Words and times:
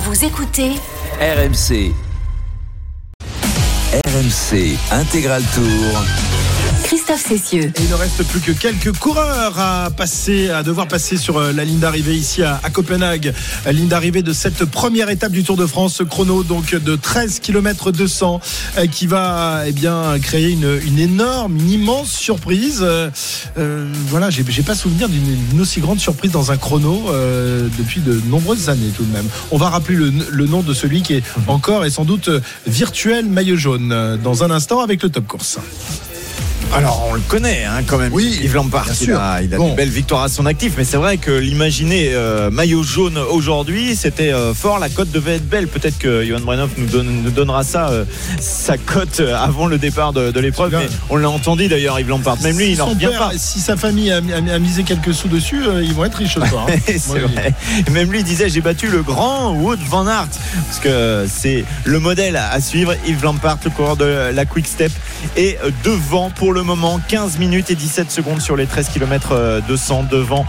Vous 0.00 0.24
écoutez 0.24 0.74
RMC. 1.20 1.92
RMC 4.06 4.78
Intégral 4.92 5.42
Tour. 5.52 6.27
Christophe 6.88 7.26
Cessieux. 7.28 7.64
Et 7.64 7.82
il 7.82 7.90
ne 7.90 7.94
reste 7.96 8.22
plus 8.24 8.40
que 8.40 8.50
quelques 8.50 8.96
coureurs 8.96 9.58
à 9.58 9.90
passer, 9.94 10.48
à 10.48 10.62
devoir 10.62 10.88
passer 10.88 11.18
sur 11.18 11.36
euh, 11.36 11.52
la 11.52 11.66
ligne 11.66 11.80
d'arrivée 11.80 12.14
ici 12.14 12.42
à, 12.42 12.58
à 12.62 12.70
Copenhague. 12.70 13.34
La 13.66 13.72
ligne 13.72 13.88
d'arrivée 13.88 14.22
de 14.22 14.32
cette 14.32 14.64
première 14.64 15.10
étape 15.10 15.32
du 15.32 15.44
Tour 15.44 15.58
de 15.58 15.66
France, 15.66 15.96
ce 15.96 16.02
chrono 16.02 16.44
donc 16.44 16.74
de 16.74 16.96
13 16.96 17.40
km 17.40 17.92
200 17.92 18.40
euh, 18.78 18.86
qui 18.86 19.06
va 19.06 19.64
eh 19.66 19.72
bien 19.72 20.18
créer 20.18 20.48
une, 20.48 20.80
une 20.86 20.98
énorme, 20.98 21.58
une 21.58 21.70
immense 21.70 22.10
surprise. 22.10 22.78
Euh, 22.80 23.10
euh, 23.58 23.86
voilà, 24.06 24.30
j'ai 24.30 24.42
pas 24.62 24.74
souvenir 24.74 25.10
d'une 25.10 25.60
aussi 25.60 25.80
grande 25.80 26.00
surprise 26.00 26.30
dans 26.30 26.52
un 26.52 26.56
chrono 26.56 27.10
euh, 27.10 27.68
depuis 27.76 28.00
de 28.00 28.18
nombreuses 28.30 28.70
années 28.70 28.92
tout 28.96 29.04
de 29.04 29.12
même. 29.12 29.26
On 29.50 29.58
va 29.58 29.68
rappeler 29.68 29.96
le, 29.96 30.10
le 30.30 30.46
nom 30.46 30.62
de 30.62 30.72
celui 30.72 31.02
qui 31.02 31.12
est 31.12 31.22
encore 31.48 31.84
et 31.84 31.90
sans 31.90 32.06
doute 32.06 32.28
euh, 32.28 32.40
virtuel 32.66 33.26
maillot 33.26 33.56
jaune 33.56 33.92
euh, 33.92 34.16
dans 34.16 34.42
un 34.42 34.50
instant 34.50 34.80
avec 34.80 35.02
le 35.02 35.10
top 35.10 35.26
course. 35.26 35.58
Alors 36.74 37.06
on 37.10 37.14
le 37.14 37.20
connaît 37.20 37.64
hein, 37.64 37.82
quand 37.86 37.96
même. 37.98 38.12
Oui, 38.12 38.38
Yves 38.42 38.54
Lampard. 38.54 38.84
bien 38.84 38.92
Il 38.92 38.96
sûr. 39.06 39.18
a, 39.20 39.42
il 39.42 39.52
a 39.52 39.56
Bon. 39.56 39.70
de 39.70 39.76
belles 39.76 39.88
victoires 39.88 40.22
à 40.24 40.28
son 40.28 40.44
actif, 40.46 40.74
mais 40.76 40.84
c'est 40.84 40.98
vrai 40.98 41.16
que 41.16 41.30
l'imaginer 41.30 42.10
euh, 42.12 42.50
maillot 42.50 42.82
jaune 42.82 43.16
aujourd'hui, 43.18 43.96
c'était 43.96 44.32
euh, 44.32 44.52
fort. 44.54 44.78
La 44.78 44.88
cote 44.90 45.10
devait 45.10 45.36
être 45.36 45.48
belle. 45.48 45.66
Peut-être 45.66 45.98
que 45.98 46.24
Johan 46.24 46.40
Brenhoff 46.40 46.70
nous, 46.76 46.86
donne- 46.86 47.22
nous 47.22 47.30
donnera 47.30 47.64
ça, 47.64 47.88
euh, 47.88 48.04
sa 48.38 48.76
cote 48.76 49.20
avant 49.20 49.66
le 49.66 49.78
départ 49.78 50.12
de, 50.12 50.30
de 50.30 50.40
l'épreuve. 50.40 50.76
Mais 50.78 50.86
on 51.10 51.16
l'a 51.16 51.30
entendu 51.30 51.68
d'ailleurs, 51.68 51.98
Yves 51.98 52.10
Lampard. 52.10 52.36
Même 52.42 52.56
lui, 52.58 52.66
si 52.66 52.72
il 52.72 52.78
n'en 52.78 52.86
revient 52.86 53.06
père, 53.06 53.18
pas. 53.30 53.32
Si 53.36 53.60
sa 53.60 53.76
famille 53.76 54.12
a, 54.12 54.18
a- 54.18 54.54
a 54.54 54.58
misé 54.58 54.82
quelques 54.84 55.14
sous 55.14 55.28
dessus, 55.28 55.62
ils 55.82 55.94
vont 55.94 56.04
être 56.04 56.16
riches 56.16 56.34
ce 56.34 56.46
soir. 56.46 56.66
hein. 56.70 56.76
Moi, 57.08 57.18
vrai. 57.34 57.54
Même 57.90 58.12
lui 58.12 58.22
disait 58.22 58.48
j'ai 58.50 58.60
battu 58.60 58.88
le 58.88 59.02
grand 59.02 59.52
Wood 59.52 59.80
Van 59.88 60.06
Aert 60.06 60.28
parce 60.66 60.78
que 60.80 61.26
c'est 61.32 61.64
le 61.84 61.98
modèle 61.98 62.36
à 62.36 62.60
suivre. 62.60 62.94
Yves 63.06 63.24
Lampard, 63.24 63.58
le 63.64 63.70
coureur 63.70 63.96
de 63.96 64.30
la 64.34 64.44
Quick 64.44 64.66
Step, 64.66 64.92
est 65.36 65.58
devant 65.82 66.30
pour 66.30 66.52
le 66.52 66.57
moment. 66.62 67.00
15 67.08 67.38
minutes 67.38 67.70
et 67.70 67.74
17 67.74 68.10
secondes 68.10 68.40
sur 68.40 68.56
les 68.56 68.66
13 68.66 68.88
km 68.88 69.60
200 69.66 70.04
devant 70.10 70.46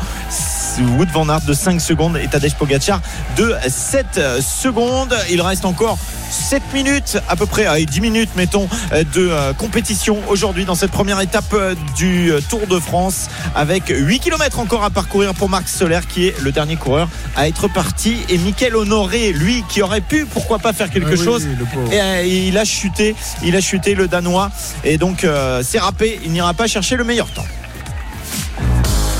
Wood 0.97 1.09
Van 1.11 1.27
Aert 1.29 1.41
de 1.45 1.53
5 1.53 1.81
secondes 1.81 2.17
et 2.17 2.27
Tadej 2.27 2.53
Pogacar 2.55 3.01
de 3.37 3.55
7 3.67 4.19
secondes. 4.41 5.15
Il 5.31 5.41
reste 5.41 5.65
encore 5.65 5.97
7 6.31 6.61
minutes 6.73 7.17
à 7.27 7.35
peu 7.35 7.45
près, 7.45 7.65
allez, 7.65 7.85
10 7.85 8.01
minutes 8.01 8.29
mettons 8.35 8.67
de 8.91 9.29
euh, 9.29 9.53
compétition 9.53 10.17
aujourd'hui 10.27 10.65
dans 10.65 10.75
cette 10.75 10.91
première 10.91 11.19
étape 11.21 11.53
euh, 11.53 11.73
du 11.97 12.31
euh, 12.31 12.39
Tour 12.49 12.67
de 12.67 12.79
France 12.79 13.29
avec 13.55 13.85
8 13.89 14.19
km 14.19 14.59
encore 14.59 14.83
à 14.83 14.89
parcourir 14.91 15.33
pour 15.33 15.49
Marc 15.49 15.67
Soler 15.67 15.99
qui 16.07 16.27
est 16.27 16.39
le 16.41 16.51
dernier 16.51 16.75
coureur 16.75 17.09
à 17.35 17.47
être 17.47 17.67
parti 17.67 18.17
et 18.29 18.37
Mickaël 18.37 18.75
Honoré 18.75 19.31
lui 19.33 19.63
qui 19.69 19.81
aurait 19.81 20.01
pu 20.01 20.25
pourquoi 20.25 20.59
pas 20.59 20.71
faire 20.73 20.89
quelque 20.89 21.13
Ah 21.13 21.17
oui, 21.17 21.25
chose 21.25 21.47
et 21.91 22.47
il 22.47 22.57
a 22.57 22.65
chuté, 22.65 23.15
il 23.43 23.55
a 23.55 23.61
chuté 23.61 23.95
le 23.95 24.07
danois 24.07 24.51
et 24.83 24.97
donc 24.97 25.23
euh, 25.23 25.61
c'est 25.63 25.79
râpé, 25.79 26.19
il 26.23 26.31
n'ira 26.31 26.53
pas 26.53 26.67
chercher 26.67 26.95
le 26.95 27.03
meilleur 27.03 27.27
temps. 27.27 27.45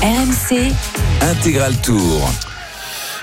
RMC, 0.02 0.72
Intégral 1.20 1.76
Tour. 1.82 2.49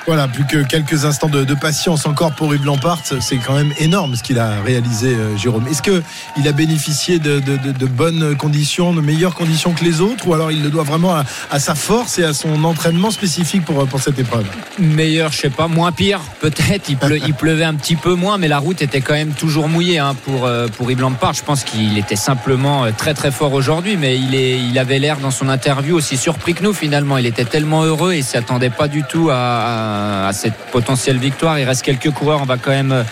Voilà, 0.07 0.29
plus 0.29 0.45
que 0.45 0.63
quelques 0.63 1.03
instants 1.03 1.27
de, 1.27 1.43
de 1.43 1.53
patience 1.53 2.05
encore 2.05 2.31
pour 2.31 2.55
Yves 2.55 2.63
Lampard. 2.63 2.99
C'est 3.19 3.35
quand 3.39 3.55
même 3.55 3.73
énorme 3.77 4.15
ce 4.15 4.23
qu'il 4.23 4.39
a 4.39 4.61
réalisé, 4.61 5.07
euh, 5.13 5.35
Jérôme. 5.35 5.67
Est-ce 5.67 5.81
qu'il 5.81 6.47
a 6.47 6.51
bénéficié 6.53 7.19
de, 7.19 7.41
de- 7.41 7.57
de- 7.57 7.73
de 7.73 7.85
bonnes 7.85 8.37
conditions, 8.37 8.93
de 8.93 9.01
meilleures 9.01 9.35
conditions 9.35 9.73
que 9.73 9.83
les 9.83 9.99
autres, 9.99 10.25
ou 10.25 10.33
alors 10.33 10.49
il 10.49 10.63
le 10.63 10.69
doit 10.69 10.83
vraiment 10.83 11.13
à, 11.13 11.25
à 11.51 11.59
sa 11.59 11.75
force 11.75 12.19
et 12.19 12.23
à 12.23 12.31
son 12.33 12.63
entraînement 12.63 13.11
spécifique 13.11 13.65
pour, 13.65 13.85
pour 13.85 13.99
cette 13.99 14.17
épreuve? 14.17 14.45
Meilleur, 14.79 15.33
je 15.33 15.39
sais 15.39 15.49
pas, 15.49 15.67
moins 15.67 15.91
pire, 15.91 16.21
peut-être. 16.39 16.87
Il, 16.87 16.95
pleu- 16.95 17.19
il 17.27 17.33
pleuvait 17.33 17.65
un 17.65 17.75
petit 17.75 17.97
peu 17.97 18.13
moins, 18.13 18.37
mais 18.37 18.47
la 18.47 18.59
route 18.59 18.81
était 18.81 19.01
quand 19.01 19.13
même 19.13 19.33
toujours 19.33 19.67
mouillée 19.67 19.99
hein, 19.99 20.15
pour, 20.23 20.45
euh, 20.45 20.67
pour 20.69 20.89
Yves 20.89 21.01
Lampard. 21.01 21.33
Je 21.33 21.43
pense 21.43 21.65
qu'il 21.65 21.97
était 21.97 22.15
simplement 22.15 22.85
euh, 22.85 22.91
très 22.97 23.13
très 23.13 23.29
fort 23.31 23.51
aujourd'hui, 23.51 23.97
mais 23.97 24.17
il, 24.17 24.35
est, 24.35 24.57
il 24.57 24.79
avait 24.79 24.99
l'air 24.99 25.17
dans 25.17 25.31
son 25.31 25.49
interview 25.49 25.97
aussi 25.97 26.15
surpris 26.15 26.53
que 26.53 26.63
nous 26.63 26.73
finalement. 26.73 27.17
Il 27.17 27.25
était 27.25 27.43
tellement 27.43 27.83
heureux 27.83 28.13
et 28.13 28.21
s'attendait 28.21 28.69
pas 28.69 28.87
du 28.87 29.03
tout 29.03 29.29
à, 29.29 29.35
à- 29.35 29.96
à 30.27 30.33
cette 30.33 30.55
potentielle 30.71 31.17
victoire. 31.17 31.57
Il 31.59 31.65
reste 31.65 31.83
quelques 31.83 32.11
coureurs, 32.11 32.41
on 32.41 32.45
va 32.45 32.57
quand 32.57 32.71
même 32.71 32.91
euh, 32.91 33.03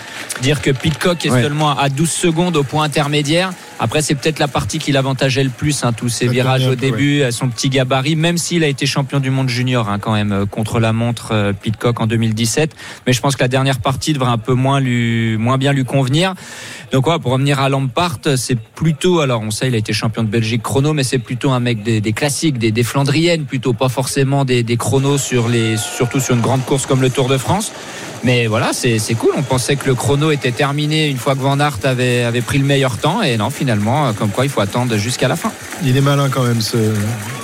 dire 0.42 0.60
que 0.60 0.70
Pitcock 0.70 1.24
est 1.26 1.30
Ouais. 1.30 1.42
seulement 1.42 1.76
à 1.76 1.88
12 1.88 2.10
secondes 2.10 2.56
au 2.56 2.62
point 2.62 2.84
intermédiaire. 2.84 3.50
Après, 3.78 4.00
c'est 4.00 4.14
peut-être 4.14 4.38
la 4.38 4.48
partie 4.48 4.78
qui 4.78 4.90
l'avantageait 4.90 5.44
le 5.44 5.50
plus, 5.50 5.84
hein, 5.84 5.92
tous 5.92 6.08
ces 6.08 6.28
virages 6.28 6.66
au 6.66 6.70
peu, 6.70 6.76
début, 6.76 7.22
à 7.22 7.30
son 7.30 7.48
petit 7.48 7.68
gabarit, 7.68 8.16
même 8.16 8.38
s'il 8.38 8.64
a 8.64 8.68
été 8.68 8.86
champion 8.86 9.20
du 9.20 9.30
monde 9.30 9.50
junior 9.50 9.90
hein, 9.90 9.98
quand 9.98 10.14
même 10.14 10.32
euh, 10.32 10.46
contre 10.46 10.80
la 10.80 10.94
montre 10.94 11.32
euh, 11.32 11.52
Pitcock 11.52 12.00
en 12.00 12.06
2017. 12.06 12.74
Mais 13.06 13.12
je 13.12 13.20
pense 13.20 13.36
que 13.36 13.42
la 13.42 13.48
dernière 13.48 13.80
partie 13.80 14.14
devrait 14.14 14.30
un 14.30 14.38
peu 14.38 14.54
moins 14.54 14.80
lui, 14.80 15.36
moins 15.36 15.58
bien 15.58 15.72
lui 15.72 15.84
convenir. 15.84 16.34
Donc 16.90 17.06
ouais, 17.06 17.18
pour 17.18 17.32
revenir 17.32 17.60
à 17.60 17.68
Lampard, 17.68 18.18
c'est 18.36 18.58
plutôt, 18.58 19.20
alors 19.20 19.42
on 19.42 19.50
sait, 19.50 19.68
il 19.68 19.74
a 19.74 19.78
été 19.78 19.92
champion 19.92 20.22
de 20.22 20.28
Belgique 20.28 20.62
chrono, 20.62 20.94
mais 20.94 21.02
c'est 21.02 21.18
plutôt 21.18 21.50
un 21.50 21.60
mec 21.60 21.82
des, 21.82 22.00
des 22.00 22.12
classiques, 22.12 22.58
des, 22.58 22.70
des 22.70 22.82
Flandriennes, 22.82 23.44
plutôt 23.44 23.74
pas 23.74 23.88
forcément 23.88 24.44
des, 24.44 24.62
des 24.62 24.76
chronos 24.76 25.18
sur 25.18 25.48
les, 25.48 25.76
surtout 25.76 26.20
sur 26.20 26.34
une 26.34 26.40
grande 26.40 26.64
course 26.64 26.86
comme 26.86 27.02
le 27.02 27.10
Tour 27.10 27.28
de 27.28 27.36
France. 27.36 27.72
Mais 28.24 28.46
voilà, 28.46 28.72
c'est 28.72 28.98
cool. 29.14 29.30
On 29.36 29.42
pensait 29.42 29.76
que 29.76 29.86
le 29.86 29.94
chrono 29.94 30.30
était 30.30 30.52
terminé 30.52 31.08
une 31.08 31.18
fois 31.18 31.34
que 31.34 31.40
Van 31.40 31.58
Aert 31.60 31.78
avait, 31.84 32.40
pris 32.40 32.58
le 32.58 32.64
meilleur 32.64 32.98
temps. 32.98 33.22
Et 33.22 33.36
non, 33.36 33.50
finalement, 33.50 34.12
comme 34.14 34.30
quoi 34.30 34.44
il 34.44 34.50
faut 34.50 34.60
attendre 34.60 34.96
jusqu'à 34.96 35.28
la 35.28 35.36
fin. 35.36 35.52
Il 35.84 35.96
est 35.96 36.00
malin 36.00 36.28
quand 36.28 36.42
même, 36.42 36.60
ce 36.60 36.76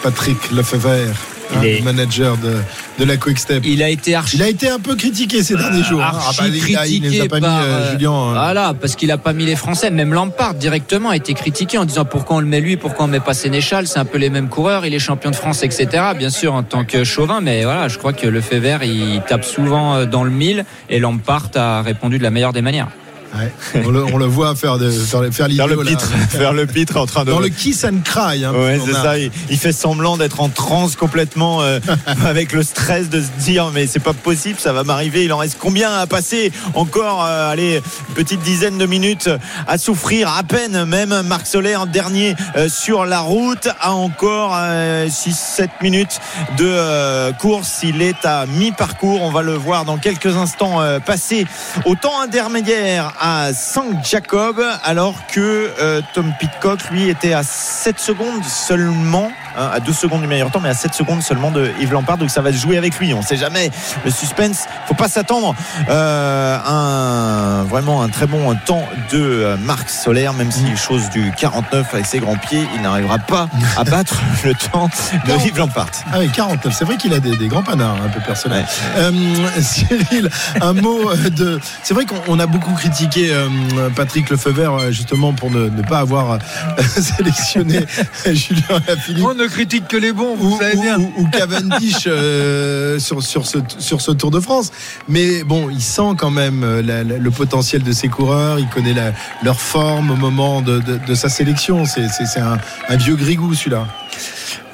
Patrick 0.03 0.51
Lefebvre, 0.51 1.15
hein, 1.57 1.63
est- 1.63 1.79
le 1.79 1.85
manager 1.85 2.37
de, 2.39 2.57
de 2.99 3.05
la 3.05 3.17
Quick 3.17 3.39
Step. 3.39 3.63
Il 3.67 3.83
a 3.83 3.89
été 3.89 4.15
archi 4.15 4.37
Il 4.37 4.43
a 4.43 4.49
été 4.49 4.69
un 4.69 4.79
peu 4.79 4.95
critiqué 4.95 5.43
ces 5.43 5.55
derniers 5.57 5.83
jours. 5.83 6.03
hein. 6.03 6.13
archi 6.15 6.29
Ah 6.39 6.43
bah, 6.43 6.49
il 6.49 6.57
il 6.57 6.77
a 6.77 6.79
critiqué 6.81 7.29
pas 7.29 7.37
mis, 7.37 7.43
par, 7.43 7.61
euh, 7.63 7.65
euh, 7.67 7.93
Julien. 7.93 8.33
Voilà, 8.33 8.75
parce 8.81 8.97
qu'il 8.97 9.11
a 9.11 9.19
pas 9.19 9.33
mis 9.33 9.45
les 9.45 9.57
Français. 9.57 9.91
Même 9.91 10.13
Lampard 10.15 10.55
directement 10.55 11.11
a 11.11 11.17
été 11.17 11.35
critiqué 11.35 11.79
en 11.79 11.85
disant 11.85 12.05
pourquoi 12.05 12.37
on 12.37 12.41
le 12.41 12.47
met 12.47 12.61
lui, 12.61 12.77
pourquoi 12.77 13.05
on 13.05 13.09
met 13.09 13.21
pas 13.21 13.35
Sénéchal. 13.35 13.87
C'est 13.87 13.99
un 13.99 14.05
peu 14.05 14.19
les 14.19 14.31
mêmes 14.31 14.49
coureurs. 14.49 14.87
Il 14.87 14.95
est 14.95 14.99
champion 14.99 15.31
de 15.31 15.37
France, 15.37 15.63
etc. 15.63 15.89
Bien 16.17 16.31
sûr 16.31 16.55
en 16.55 16.63
tant 16.63 16.85
que 16.85 17.05
chauvin, 17.05 17.41
mais 17.41 17.65
voilà, 17.65 17.89
je 17.89 17.99
crois 17.99 18.13
que 18.13 18.27
le 18.27 18.41
fait 18.41 18.59
vert, 18.59 18.83
il 18.83 19.21
tape 19.29 19.45
souvent 19.45 19.97
euh, 19.97 20.07
dans 20.07 20.25
le 20.25 20.31
mille 20.31 20.65
et 20.91 20.99
Lampard 20.99 21.51
a 21.55 21.83
répondu 21.83 22.19
de 22.19 22.23
la 22.23 22.31
meilleure 22.31 22.53
des 22.53 22.63
manières. 22.63 22.89
Ouais. 23.35 23.53
On, 23.87 23.91
le, 23.91 24.05
on 24.05 24.19
le 24.19 24.27
voit 24.27 24.55
faire, 24.55 24.79
de, 24.79 24.91
faire, 24.91 25.21
faire 25.23 25.33
Faire 25.33 25.49
l'idéo, 25.49 25.67
le 25.67 25.77
là. 25.83 25.91
pitre, 25.91 26.07
faire 26.31 26.53
le 26.53 26.67
pitre 26.67 26.97
en 26.99 27.07
train 27.07 27.25
de 27.25 27.31
Dans 27.31 27.41
le 27.41 27.49
kiss 27.49 27.85
and 27.85 28.01
cry. 28.05 28.45
Hein, 28.45 28.53
Ouais, 28.53 28.79
c'est 28.85 28.95
a- 28.95 29.03
ça. 29.03 29.19
Il, 29.19 29.31
il 29.49 29.57
fait 29.59 29.73
semblant 29.73 30.17
d'être 30.19 30.41
en 30.41 30.49
transe 30.49 30.97
complètement 30.97 31.63
euh, 31.63 31.81
avec 32.27 32.53
le 32.53 32.63
stress 32.63 33.09
de 33.09 33.21
se 33.21 33.29
dire 33.43 33.71
mais 33.73 33.87
c'est 33.87 34.01
pas 34.01 34.13
possible, 34.13 34.59
ça 34.61 34.73
va 34.73 34.85
m'arriver. 34.85 35.25
Il 35.25 35.33
en 35.33 35.39
reste 35.39 35.57
combien 35.59 35.91
à 35.93 36.07
passer 36.07 36.53
Encore, 36.75 37.25
euh, 37.25 37.51
allez, 37.51 37.81
une 38.11 38.15
petite 38.15 38.41
dizaine 38.43 38.77
de 38.79 38.87
minutes 38.87 39.31
à 39.67 39.79
souffrir 39.79 40.29
à 40.29 40.43
peine. 40.43 40.85
Même 40.85 41.23
Marc 41.23 41.47
Soler 41.47 41.79
dernier 41.93 42.35
euh, 42.57 42.69
sur 42.69 43.07
la 43.07 43.21
route 43.21 43.69
a 43.81 43.93
encore 43.93 44.55
6-7 44.57 45.69
minutes 45.81 46.21
de 46.59 46.67
euh, 46.67 47.33
course. 47.33 47.81
Il 47.83 48.03
est 48.03 48.25
à 48.25 48.47
mi-parcours. 48.47 49.23
On 49.23 49.31
va 49.31 49.43
le 49.43 49.55
voir 49.55 49.85
dans 49.85 49.97
quelques 49.97 50.37
instants 50.37 50.81
euh, 50.81 50.99
passer 51.01 51.47
au 51.87 51.95
temps 51.95 52.21
intermédiaire 52.21 53.15
à 53.25 53.53
Saint-Jacob 53.55 54.61
alors 54.83 55.15
que 55.29 55.71
euh, 55.79 56.01
Tom 56.13 56.33
Pitcock 56.41 56.91
lui 56.91 57.09
était 57.09 57.33
à 57.33 57.45
7 57.45 58.01
secondes 58.01 58.43
seulement 58.43 59.31
hein, 59.57 59.71
à 59.73 59.81
2 59.81 59.93
secondes 59.93 60.21
du 60.21 60.27
meilleur 60.27 60.51
temps 60.51 60.61
mais 60.61 60.69
à 60.69 60.75
7 60.75 60.95
secondes 60.95 61.23
seulement 61.23 61.51
de 61.51 61.71
Yves 61.81 61.93
Lampard 61.93 62.19
donc 62.19 62.31
ça 62.31 62.41
va 62.43 62.53
se 62.53 62.59
jouer 62.59 62.77
avec 62.77 62.99
lui 62.99 63.15
on 63.15 63.23
sait 63.23 63.37
jamais 63.37 63.71
le 64.05 64.11
suspense 64.11 64.67
faut 64.87 64.95
pas 64.95 65.09
s'attendre 65.09 65.55
euh, 65.89 66.59
un 66.67 67.65
vraiment 67.65 68.03
un 68.03 68.09
très 68.09 68.27
bon 68.27 68.55
temps 68.67 68.87
de 69.11 69.21
euh, 69.21 69.57
Marc 69.57 69.89
Solaire 69.89 70.33
même 70.33 70.51
si 70.51 70.77
chose 70.77 71.11
du 71.11 71.33
49 71.37 71.95
avec 71.95 72.07
ses 72.07 72.21
grands 72.21 72.37
pieds 72.37 72.67
il 72.75 72.83
n'arrivera 72.83 73.19
pas 73.19 73.49
à 73.77 73.85
battre 73.85 74.21
le 74.45 74.55
temps 74.55 74.89
de 75.27 75.47
Yves 75.47 75.59
Lampard 75.59 75.89
Ah 76.13 76.19
oui, 76.19 76.29
49. 76.29 76.75
C'est 76.77 76.85
vrai 76.85 76.97
qu'il 76.97 77.13
a 77.15 77.21
des, 77.21 77.37
des 77.37 77.49
grands 77.49 77.63
panards 77.63 77.97
un 78.05 78.09
peu 78.09 78.21
personnels. 78.21 78.65
Ouais. 78.97 79.03
Euh, 79.03 79.13
Cyril, 79.61 80.31
un 80.61 80.73
mot 80.73 81.11
euh, 81.11 81.31
de. 81.31 81.61
C'est 81.83 81.95
vrai 81.95 82.05
qu'on 82.05 82.21
on 82.29 82.39
a 82.39 82.47
beaucoup 82.47 82.73
critiqué 82.73 83.31
euh, 83.33 83.49
Patrick 83.95 84.31
Lefebvre 84.31 84.91
justement 84.91 85.33
pour 85.33 85.51
ne, 85.51 85.69
ne 85.69 85.83
pas 85.83 85.99
avoir 85.99 86.33
euh, 86.33 86.39
sélectionné 86.83 87.85
Julien 88.27 88.81
Lafilippe. 88.87 89.23
Ne 89.43 89.49
critique 89.49 89.89
que 89.89 89.97
les 89.97 90.13
bons, 90.13 90.37
vous 90.37 90.55
ou, 90.55 90.59
savez 90.59 90.77
bien. 90.81 90.99
ou- 90.99 91.13
ou 91.17 91.27
Cavendish 91.29 92.05
euh, 92.07 92.99
sur, 93.07 93.23
sur, 93.23 93.47
ce, 93.47 93.59
sur 93.79 94.01
ce 94.01 94.13
Tour 94.13 94.31
de 94.31 94.39
France. 94.41 94.71
Mais 95.09 95.43
bon, 95.43 95.69
il 95.71 95.81
sent 95.83 96.15
quand 96.17 96.31
même 96.31 96.63
euh, 96.63 96.81
la- 96.83 97.03
la- 97.03 97.19
le 97.19 97.31
potentiel 97.31 97.83
de 97.83 97.93
ses 97.93 98.09
coureurs. 98.09 98.59
Il 98.61 98.69
connaît 98.69 98.95
la- 98.95 99.13
leur 99.43 99.61
forme 99.61 100.11
au 100.13 100.17
moment 100.17 100.63
de, 100.63 100.79
de- 100.79 100.99
de 101.07 101.15
sa 101.15 101.29
sélection. 101.29 101.85
C'est 101.87 102.39
un, 102.41 102.59
un 102.89 102.97
vieux 102.97 103.17
grigou, 103.17 103.53
celui-là. 103.55 103.87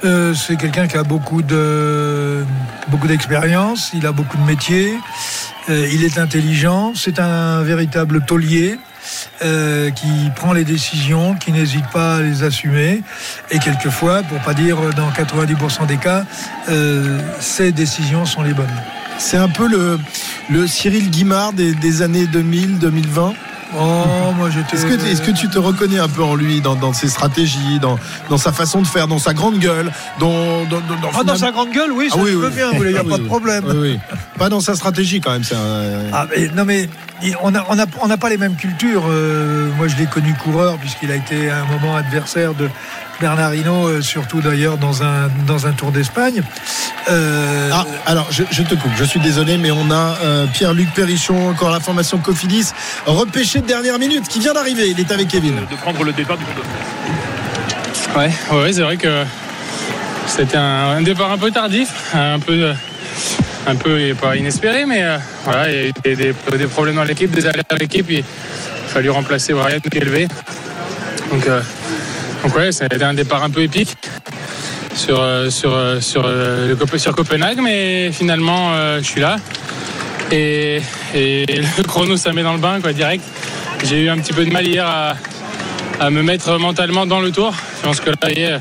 Euh, 0.04 0.34
c'est 0.34 0.56
quelqu'un 0.56 0.86
qui 0.86 0.96
a 0.96 1.02
beaucoup 1.02 1.42
de 1.42 2.44
beaucoup 2.88 3.08
d'expérience, 3.08 3.90
il 3.94 4.06
a 4.06 4.12
beaucoup 4.12 4.36
de 4.36 4.42
métiers, 4.44 4.94
euh, 5.70 5.88
il 5.92 6.04
est 6.04 6.18
intelligent, 6.18 6.92
c'est 6.94 7.18
un 7.18 7.62
véritable 7.62 8.24
taulier. 8.24 8.78
Euh, 9.42 9.90
qui 9.90 10.30
prend 10.36 10.52
les 10.52 10.64
décisions, 10.64 11.34
qui 11.34 11.52
n'hésite 11.52 11.86
pas 11.92 12.16
à 12.16 12.20
les 12.22 12.42
assumer, 12.42 13.02
et 13.50 13.58
quelquefois, 13.58 14.22
pour 14.22 14.38
pas 14.40 14.54
dire 14.54 14.76
dans 14.96 15.10
90% 15.10 15.86
des 15.86 15.96
cas, 15.96 16.24
euh, 16.68 17.18
ces 17.40 17.72
décisions 17.72 18.24
sont 18.26 18.42
les 18.42 18.54
bonnes. 18.54 18.66
C'est 19.18 19.36
un 19.36 19.48
peu 19.48 19.66
le, 19.68 19.98
le 20.50 20.66
Cyril 20.66 21.10
Guimard 21.10 21.52
des, 21.52 21.74
des 21.74 22.02
années 22.02 22.26
2000-2020. 22.26 23.34
Oh, 23.78 24.32
moi 24.34 24.48
j'étais. 24.48 24.76
Est-ce 24.76 24.86
que, 24.86 25.06
est-ce 25.06 25.20
que 25.20 25.30
tu 25.30 25.46
te 25.48 25.58
reconnais 25.58 25.98
un 25.98 26.08
peu 26.08 26.22
en 26.22 26.34
lui, 26.34 26.62
dans, 26.62 26.74
dans 26.74 26.94
ses 26.94 27.08
stratégies, 27.08 27.78
dans, 27.80 27.98
dans 28.30 28.38
sa 28.38 28.50
façon 28.50 28.80
de 28.80 28.86
faire, 28.86 29.08
dans 29.08 29.18
sa 29.18 29.34
grande 29.34 29.58
gueule, 29.58 29.92
dans, 30.20 30.64
dans, 30.64 30.78
dans, 30.80 30.82
Ah, 31.04 31.18
finalement- 31.20 31.36
sa 31.36 31.50
grande 31.52 31.70
gueule, 31.72 31.92
oui, 31.92 32.08
Ah 32.10 32.14
ça 32.14 32.20
oui, 32.22 32.30
je 32.32 32.36
oui. 32.38 32.50
bien, 32.54 32.70
il 32.72 32.80
n'y 32.92 32.96
a 32.96 33.00
Ah 33.00 33.04
pas 33.04 33.16
oui, 33.16 33.20
de 33.20 33.26
problème. 33.26 33.64
Oui, 33.68 33.76
oui. 33.76 33.98
Pas 34.38 34.48
dans 34.48 34.60
sa 34.60 34.74
stratégie 34.74 35.20
quand 35.20 35.32
même. 35.32 35.44
C'est 35.44 35.54
un... 35.54 36.04
Ah, 36.14 36.26
mais, 36.34 36.48
non 36.56 36.64
mais 36.64 36.88
on 37.42 37.50
n'a 37.50 37.64
on 37.68 37.78
a, 37.78 37.84
on 38.00 38.06
n'a 38.08 38.16
pas 38.16 38.28
les 38.30 38.36
mêmes 38.38 38.56
cultures. 38.56 39.04
Euh, 39.08 39.68
moi 39.76 39.88
je 39.88 39.96
l'ai 39.96 40.06
connu 40.06 40.34
coureur 40.34 40.76
puisqu'il 40.78 41.10
a 41.10 41.16
été 41.16 41.50
à 41.50 41.58
un 41.62 41.64
moment 41.66 41.96
adversaire 41.96 42.54
de 42.54 42.68
Bernard 43.20 43.54
Hinault, 43.54 43.88
euh, 43.88 44.00
surtout 44.02 44.40
d'ailleurs 44.40 44.76
dans 44.78 45.02
un, 45.02 45.28
dans 45.46 45.66
un 45.66 45.72
Tour 45.72 45.90
d'Espagne. 45.90 46.42
Euh, 47.10 47.70
Ah, 47.72 47.84
alors 48.06 48.28
je, 48.30 48.44
je 48.50 48.62
te 48.62 48.74
coupe, 48.76 48.92
je 48.96 49.04
suis 49.04 49.18
désolé, 49.20 49.58
mais 49.58 49.70
on 49.72 49.90
a 49.90 50.16
euh, 50.22 50.46
Pierre-Luc 50.52 50.92
Perrichon, 50.94 51.48
encore 51.50 51.70
la 51.70 51.80
formation 51.80 52.18
Cofidis, 52.18 52.68
repêché 53.06 53.60
de 53.60 53.66
dernière 53.66 53.98
minute, 53.98 54.28
qui 54.28 54.38
vient 54.38 54.52
d'arriver. 54.54 54.90
Il 54.90 55.00
est 55.00 55.10
avec 55.10 55.26
Kevin. 55.28 55.56
de 55.56 55.76
prendre 55.76 56.04
le 56.04 56.12
départ 56.12 56.36
du. 56.36 56.44
Ouais, 58.16 58.30
ouais, 58.52 58.72
c'est 58.72 58.82
vrai 58.82 58.96
que 58.96 59.24
c'était 60.26 60.56
un, 60.56 60.90
un 60.98 61.02
départ 61.02 61.30
un 61.32 61.38
peu 61.38 61.50
tardif, 61.50 61.88
un 62.14 62.38
peu, 62.38 62.52
euh, 62.52 62.74
un 63.66 63.74
peu 63.76 64.14
pas 64.20 64.36
inespéré, 64.36 64.86
mais 64.86 65.02
euh, 65.02 65.18
voilà, 65.44 65.70
il 65.70 65.76
y 65.76 65.78
a 65.78 66.12
eu 66.12 66.16
des, 66.16 66.66
problèmes 66.66 66.96
dans 66.96 67.04
l'équipe, 67.04 67.30
des 67.30 67.46
aléas 67.46 67.62
dans 67.68 67.76
l'équipe, 67.76 68.06
il 68.10 68.20
a 68.20 68.22
fallu 68.88 69.10
remplacer 69.10 69.52
Brian 69.52 69.80
qui 69.80 69.98
est 69.98 70.00
élevé. 70.00 70.28
Donc, 71.30 71.46
euh, 71.46 71.60
donc 72.42 72.56
ouais, 72.56 72.72
c'était 72.72 73.02
un 73.02 73.14
départ 73.14 73.42
un 73.42 73.50
peu 73.50 73.62
épique 73.62 73.96
sur, 74.94 75.20
euh, 75.20 75.50
sur, 75.50 75.74
euh, 75.74 76.00
sur, 76.00 77.14
Copenhague, 77.14 77.60
mais 77.62 78.10
finalement, 78.12 78.72
je 78.98 79.04
suis 79.04 79.20
là. 79.20 79.36
Et, 80.30 80.80
le 81.14 81.82
chrono, 81.82 82.16
ça 82.16 82.32
met 82.32 82.42
dans 82.42 82.52
le 82.52 82.58
bain, 82.58 82.80
quoi, 82.80 82.92
direct. 82.92 83.24
J'ai 83.84 84.02
eu 84.02 84.08
un 84.08 84.18
petit 84.18 84.32
peu 84.32 84.44
de 84.44 84.50
mal 84.50 84.66
hier 84.66 84.86
à, 84.86 85.14
à 86.00 86.10
me 86.10 86.22
mettre 86.22 86.58
mentalement 86.58 87.06
dans 87.06 87.20
le 87.20 87.30
tour. 87.30 87.54
Je 87.78 87.86
pense 87.86 88.00
que 88.00 88.10
là, 88.10 88.58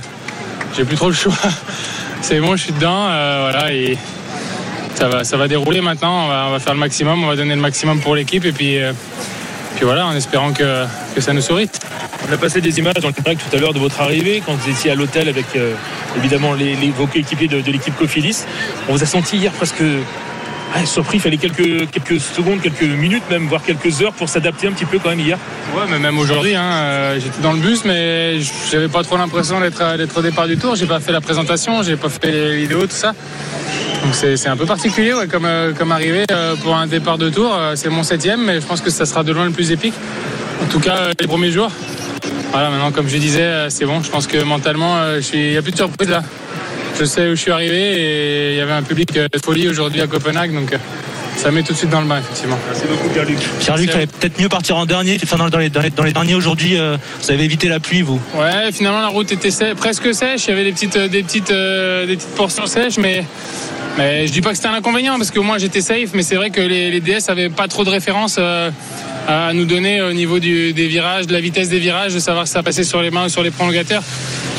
j'ai 0.76 0.84
plus 0.84 0.96
trop 0.96 1.10
le 1.10 1.16
choix. 1.16 1.34
C'est 2.22 2.40
bon, 2.40 2.56
je 2.56 2.64
suis 2.64 2.74
dedans. 2.74 3.06
voilà, 3.06 3.74
et 3.74 3.98
ça 4.98 5.08
va, 5.10 5.24
ça 5.24 5.38
va 5.38 5.48
dérouler 5.48 5.82
maintenant. 5.82 6.26
On 6.26 6.28
va, 6.28 6.46
on 6.48 6.52
va 6.52 6.60
faire 6.60 6.74
le 6.74 6.80
maximum, 6.80 7.24
on 7.24 7.28
va 7.28 7.36
donner 7.36 7.56
le 7.56 7.62
maximum 7.62 8.00
pour 8.00 8.16
l'équipe. 8.16 8.44
Et 8.46 8.52
puis, 8.52 8.80
euh, 8.82 8.94
puis 9.76 9.86
voilà, 9.86 10.08
en 10.08 10.16
espérant 10.16 10.52
que, 10.54 10.86
que 11.16 11.22
ça 11.22 11.34
nous 11.34 11.42
sourit. 11.42 11.70
On 12.28 12.34
a 12.34 12.38
passé 12.38 12.62
des 12.62 12.80
images 12.80 12.96
dans 12.96 13.10
le 13.10 13.14
direct 13.14 13.42
tout 13.48 13.56
à 13.56 13.60
l'heure 13.60 13.74
de 13.74 13.80
votre 13.80 14.02
arrivée, 14.02 14.42
quand 14.46 14.54
vous 14.54 14.70
étiez 14.70 14.92
à 14.92 14.96
l'hôtel 14.96 15.30
avec 15.30 15.46
euh, 15.56 15.74
évidemment 16.18 16.54
les, 16.54 16.76
les- 16.76 16.90
vos 16.90 17.06
coéquipiers 17.06 17.48
de, 17.48 17.62
de 17.62 17.72
l'équipe 17.72 17.96
Cofidis. 17.96 18.44
On 18.90 18.94
vous 18.94 19.04
a 19.04 19.06
senti 19.06 19.38
hier 19.38 19.52
presque 19.52 19.84
surpris, 20.86 21.18
il 21.18 21.22
fallait 21.22 21.38
quelques, 21.38 21.90
quelques 21.90 22.20
secondes, 22.20 22.62
quelques 22.62 22.82
minutes 22.84 23.24
même, 23.32 23.48
voire 23.48 23.64
quelques 23.64 24.02
heures 24.02 24.14
pour 24.14 24.30
s'adapter 24.30 24.68
un 24.68 24.72
petit 24.72 24.86
peu 24.86 25.00
quand 25.00 25.10
même 25.10 25.20
hier. 25.20 25.38
Ouais, 25.76 25.84
mais 25.90 25.98
même 25.98 26.20
aujourd'hui, 26.20 26.56
hein, 26.56 26.62
euh, 26.72 27.20
j'étais 27.20 27.42
dans 27.42 27.54
le 27.54 27.60
bus, 27.60 27.84
mais 27.86 28.40
j'avais 28.72 28.88
pas 28.90 29.02
trop 29.04 29.18
l'impression 29.18 29.60
d'être 29.60 29.98
d'être 29.98 30.18
au 30.18 30.22
départ 30.22 30.48
du 30.48 30.58
tour. 30.58 30.76
J'ai 30.76 30.86
pas 30.86 31.00
fait 31.00 31.12
la 31.12 31.22
présentation, 31.22 31.82
j'ai 31.84 31.96
pas 31.96 32.10
fait 32.10 32.32
les 32.32 32.58
vidéos, 32.58 32.82
tout 32.82 32.92
ça. 32.92 33.14
Donc 34.04 34.14
c'est 34.14 34.48
un 34.48 34.56
peu 34.56 34.66
particulier 34.66 35.14
comme, 35.30 35.46
euh, 35.46 35.74
comme 35.74 35.92
arrivé 35.92 36.26
euh, 36.32 36.56
pour 36.56 36.76
un 36.76 36.88
départ 36.88 37.18
de 37.18 37.30
tour. 37.30 37.54
Euh, 37.54 37.76
C'est 37.76 37.90
mon 37.90 38.04
septième, 38.04 38.44
mais 38.44 38.62
je 38.62 38.66
pense 38.66 38.82
que 38.82 38.90
ça 38.90 39.06
sera 39.06 39.24
de 39.24 39.32
loin 39.32 39.46
le 39.46 39.52
plus 39.52 39.72
épique. 39.72 39.94
En 40.64 40.68
tout 40.68 40.80
cas, 40.80 41.10
les 41.20 41.28
premiers 41.28 41.52
jours. 41.52 41.72
Voilà, 42.52 42.70
maintenant, 42.70 42.92
comme 42.92 43.08
je 43.08 43.18
disais, 43.18 43.70
c'est 43.70 43.86
bon. 43.86 44.02
Je 44.02 44.10
pense 44.10 44.28
que 44.28 44.42
mentalement, 44.44 44.96
il 45.34 45.52
n'y 45.52 45.58
a 45.58 45.62
plus 45.62 45.72
de 45.72 45.78
surprise 45.78 46.10
là. 46.10 46.24
Je 47.00 47.06
sais 47.06 47.28
où 47.28 47.36
je 47.36 47.42
suis 47.42 47.52
arrivé 47.52 47.76
et 47.78 48.52
il 48.54 48.58
y 48.58 48.62
avait 48.62 48.72
un 48.72 48.82
public 48.82 49.20
folie 49.44 49.68
aujourd'hui 49.68 50.02
à 50.02 50.08
Copenhague, 50.08 50.54
donc 50.54 50.72
ça 51.38 51.52
met 51.52 51.64
tout 51.64 51.72
de 51.74 51.78
suite 51.78 51.90
dans 51.92 52.02
le 52.02 52.08
bain, 52.08 52.20
effectivement. 52.20 52.58
Merci 52.68 52.84
beaucoup 52.90 53.08
Pierre-Luc. 53.10 53.38
Pierre-Luc, 53.60 53.86
il 53.88 53.92
fallait 53.92 54.08
peut-être 54.08 54.42
mieux 54.42 54.50
partir 54.50 54.76
en 54.78 54.86
dernier. 54.86 55.18
Enfin, 55.24 55.38
dans, 55.50 55.58
les, 55.58 55.70
dans 55.70 55.82
les- 55.82 55.90
dans 55.92 56.04
les 56.04 56.12
derniers 56.12 56.36
aujourd'hui, 56.36 56.78
euh, 56.78 56.98
vous 57.22 57.32
avez 57.32 57.44
évité 57.44 57.68
la 57.70 57.80
pluie, 57.80 58.02
vous. 58.02 58.20
Ouais, 58.36 58.72
finalement 58.74 59.00
la 59.02 59.08
route 59.08 59.32
était 59.32 59.50
sè- 59.50 59.76
presque 59.76 60.14
sèche. 60.14 60.46
Il 60.46 60.50
y 60.50 60.54
avait 60.54 60.64
des 60.66 60.72
petites, 60.74 60.96
euh, 60.98 61.08
des 61.08 61.24
petites, 61.24 61.52
euh, 61.52 62.06
des 62.06 62.16
petites 62.18 62.36
portions 62.36 62.66
sèches, 62.66 62.98
mais, 62.98 63.24
mais 63.98 64.26
je 64.28 64.32
dis 64.34 64.42
pas 64.42 64.50
que 64.50 64.56
c'était 64.58 64.68
un 64.70 64.74
inconvénient 64.74 65.18
parce 65.18 65.32
qu'au 65.32 65.44
moins 65.44 65.58
j'étais 65.60 65.82
safe. 65.82 66.10
Mais 66.14 66.24
c'est 66.24 66.36
vrai 66.36 66.50
que 66.50 66.62
les, 66.62 66.90
les 66.92 67.00
DS 67.02 67.30
avaient 67.30 67.50
pas 67.50 67.68
trop 67.68 67.84
de 67.84 67.90
références 67.92 68.38
euh, 68.40 68.72
à 69.28 69.54
nous 69.54 69.66
donner 69.66 70.02
au 70.02 70.14
niveau 70.14 70.40
du- 70.40 70.74
des 70.74 70.88
virages, 70.88 71.28
de 71.28 71.34
la 71.34 71.40
vitesse 71.42 71.70
des 71.70 71.80
virages, 71.80 72.14
de 72.14 72.20
savoir 72.20 72.48
si 72.48 72.54
ça 72.54 72.64
passait 72.64 72.84
sur 72.84 73.02
les 73.02 73.12
mains 73.12 73.26
ou 73.26 73.30
sur 73.30 73.44
les 73.44 73.52
prolongateurs. 73.52 74.04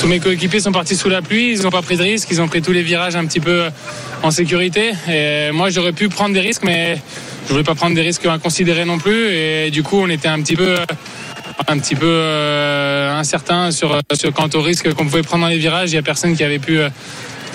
Tous 0.01 0.07
mes 0.07 0.21
coéquipiers 0.21 0.61
sont 0.61 0.73
partis 0.73 0.95
sous 0.97 1.09
la 1.09 1.23
pluie, 1.23 1.53
ils 1.53 1.63
n'ont 1.63 1.71
pas 1.71 1.83
pris 1.83 1.97
de 1.97 2.03
risques, 2.03 2.29
ils 2.31 2.41
ont 2.41 2.49
pris 2.49 2.63
tous 2.63 2.73
les 2.73 2.83
virages 2.83 3.17
un 3.17 3.27
petit 3.27 3.41
peu 3.41 3.63
euh, 3.65 3.71
en 4.23 4.31
sécurité. 4.31 4.93
Et 5.11 5.51
moi 5.53 5.71
j'aurais 5.71 5.93
pu 5.93 6.09
prendre 6.09 6.33
des 6.35 6.41
risques, 6.41 6.63
mais 6.65 6.97
je 7.47 7.53
voulais 7.53 7.65
pas 7.65 7.75
prendre 7.75 7.95
des 7.97 8.03
risques 8.03 8.25
inconsidérés 8.27 8.85
non 8.85 8.99
plus. 8.99 9.29
Et 9.35 9.71
du 9.71 9.83
coup 9.83 9.99
on 10.01 10.09
était 10.09 10.29
un 10.29 10.41
petit 10.41 10.55
peu 10.57 10.77
euh, 10.79 10.85
un 11.67 11.79
petit 11.79 11.97
peu 11.97 12.07
euh, 12.09 13.13
incertain 13.19 13.71
sur, 13.73 13.99
sur 14.15 14.33
quant 14.33 14.49
au 14.55 14.63
risque 14.63 14.93
qu'on 14.95 15.05
pouvait 15.05 15.23
prendre 15.23 15.43
dans 15.45 15.51
les 15.51 15.59
virages. 15.59 15.91
Il 15.91 15.95
n'y 15.95 15.99
a 15.99 16.03
personne 16.03 16.37
qui 16.37 16.45
avait 16.45 16.61
pu, 16.61 16.79
euh, 16.79 16.89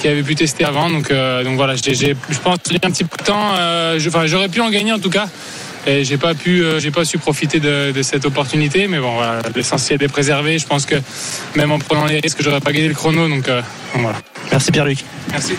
qui 0.02 0.08
avait 0.10 0.22
pu 0.24 0.36
tester 0.36 0.66
avant. 0.66 0.90
Donc, 0.90 1.10
euh, 1.12 1.44
donc 1.46 1.56
voilà, 1.56 1.76
j'ai, 1.76 1.94
j'ai- 1.96 2.16
je 2.30 2.38
pense 2.40 2.58
y 2.70 2.76
a 2.76 2.80
un 2.88 2.92
petit 2.92 3.06
peu 3.06 3.18
de 3.18 3.24
temps. 3.24 3.52
euh, 3.58 3.98
enfin, 4.06 4.26
j'aurais 4.28 4.50
pu 4.50 4.60
en 4.60 4.70
gagner 4.70 4.92
en 4.92 5.00
tout 5.00 5.10
cas. 5.10 5.28
Et 5.86 6.04
j'ai 6.04 6.18
pas 6.18 6.34
pu, 6.34 6.64
euh, 6.64 6.80
j'ai 6.80 6.92
pas 6.92 7.06
su 7.06 7.18
profiter 7.18 7.60
de, 7.60 8.02
cette 8.02 8.26
opportunité. 8.26 8.88
Mais 8.88 9.00
bon, 9.00 9.16
voilà, 9.16 9.42
l'essentiel 9.56 10.02
est 10.02 10.08
préservé. 10.08 10.58
Je 10.58 10.68
pense 10.68 10.86
que 10.86 10.96
même 11.56 11.72
en 11.72 11.80
prenant 11.80 12.06
les 12.06 12.20
risques, 12.20 12.42
j'aurais 12.42 12.62
pas 12.62 12.72
gagné 12.72 12.88
le 12.88 12.94
chrono. 12.94 13.28
Donc, 13.28 13.48
euh, 13.50 13.62
donc. 13.96 14.16
Merci 14.54 14.72
Pierre-Luc. 14.72 15.04
Merci. 15.32 15.54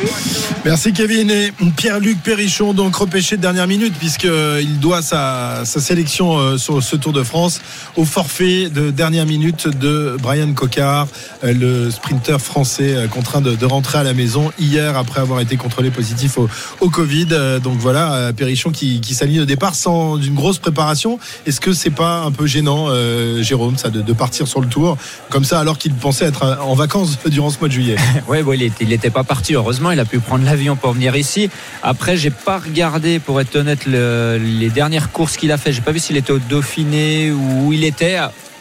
Merci 0.65 0.93
Kevin 0.93 1.29
et 1.29 1.53
Pierre-Luc 1.77 2.23
Perrichon 2.23 2.75
donc 2.75 2.95
repêché 2.95 3.37
de 3.37 3.43
dernière 3.43 3.67
minute 3.67 3.93
puisqu'il 3.99 4.79
doit 4.79 5.03
sa, 5.03 5.65
sa 5.65 5.81
sélection 5.81 6.39
euh, 6.39 6.59
sur 6.59 6.81
ce 6.81 6.95
Tour 6.95 7.13
de 7.13 7.25
France 7.25 7.61
au 7.97 8.05
forfait 8.05 8.69
de 8.71 8.93
dernière 8.93 9.27
minute 9.27 9.67
de 9.67 10.17
Brian 10.23 10.53
Cocard, 10.53 11.09
euh, 11.43 11.53
le 11.53 11.91
sprinter 11.91 12.41
français 12.41 12.95
euh, 12.95 13.09
contraint 13.09 13.41
de, 13.41 13.57
de 13.57 13.67
rentrer 13.67 13.99
à 13.99 14.05
la 14.05 14.15
maison 14.15 14.53
hier 14.61 14.97
après 14.97 15.21
avoir 15.21 15.41
été 15.41 15.57
contrôlé 15.57 15.91
positif 15.91 16.39
au, 16.39 16.49
au 16.81 16.89
Covid. 16.89 17.27
Euh, 17.33 17.59
Donc 17.59 17.79
voilà, 17.79 18.15
euh, 18.15 18.33
Perrichon 18.33 18.71
qui, 18.71 19.01
qui 19.01 19.15
s'aligne 19.15 19.41
au 19.41 19.45
départ 19.45 19.75
sans 19.75 20.19
une 20.19 20.35
grosse 20.35 20.59
préparation. 20.59 21.19
Est-ce 21.47 21.61
que 21.61 21.73
c'est 21.73 21.91
pas 21.91 22.21
un 22.21 22.31
peu 22.31 22.47
gênant, 22.47 22.87
euh, 22.91 23.43
Jérôme, 23.43 23.77
ça, 23.77 23.91
de, 23.91 24.03
de 24.03 24.13
partir 24.13 24.47
sur 24.47 24.61
le 24.61 24.69
Tour 24.69 24.97
comme 25.31 25.45
ça 25.45 25.59
alors 25.59 25.79
qu'il 25.79 25.93
pensait 25.95 26.27
être 26.27 26.59
en 26.63 26.75
vacances 26.75 27.19
durant 27.29 27.51
ce 27.51 27.59
mois 27.59 27.67
de 27.67 27.73
juillet? 27.73 27.97
Ouais, 28.29 28.45
bon, 28.45 28.53
il 28.53 28.63
était- 28.63 28.84
il 28.85 28.91
n'était 28.91 29.11
pas 29.11 29.25
parti. 29.25 29.55
Heureusement, 29.55 29.91
il 29.91 29.99
a 29.99 30.05
pu 30.05 30.21
prendre 30.21 30.45
l'avion 30.45 30.77
pour 30.77 30.93
venir 30.93 31.17
ici. 31.17 31.51
Après, 31.83 32.17
j'ai 32.17 32.31
pas 32.31 32.59
regardé, 32.59 33.19
pour 33.19 33.41
être 33.41 33.57
honnête, 33.57 33.87
le- 33.87 34.39
les 34.39 34.71
dernières 34.71 35.11
courses 35.11 35.37
qu'il 35.37 35.51
a 35.51 35.59
fait. 35.59 35.73
J'ai 35.73 35.81
pas 35.81 35.91
vu 35.93 35.99
s'il 35.99 36.17
était 36.17 36.33
au 36.33 36.39
Dauphiné 36.39 37.33
ou 37.33 37.67
où 37.67 37.73
il 37.73 37.83
était. 37.85 38.19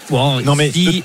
Bon, 0.09 0.41
Non, 0.41 0.55
mais 0.55 0.71
si- 0.71 1.03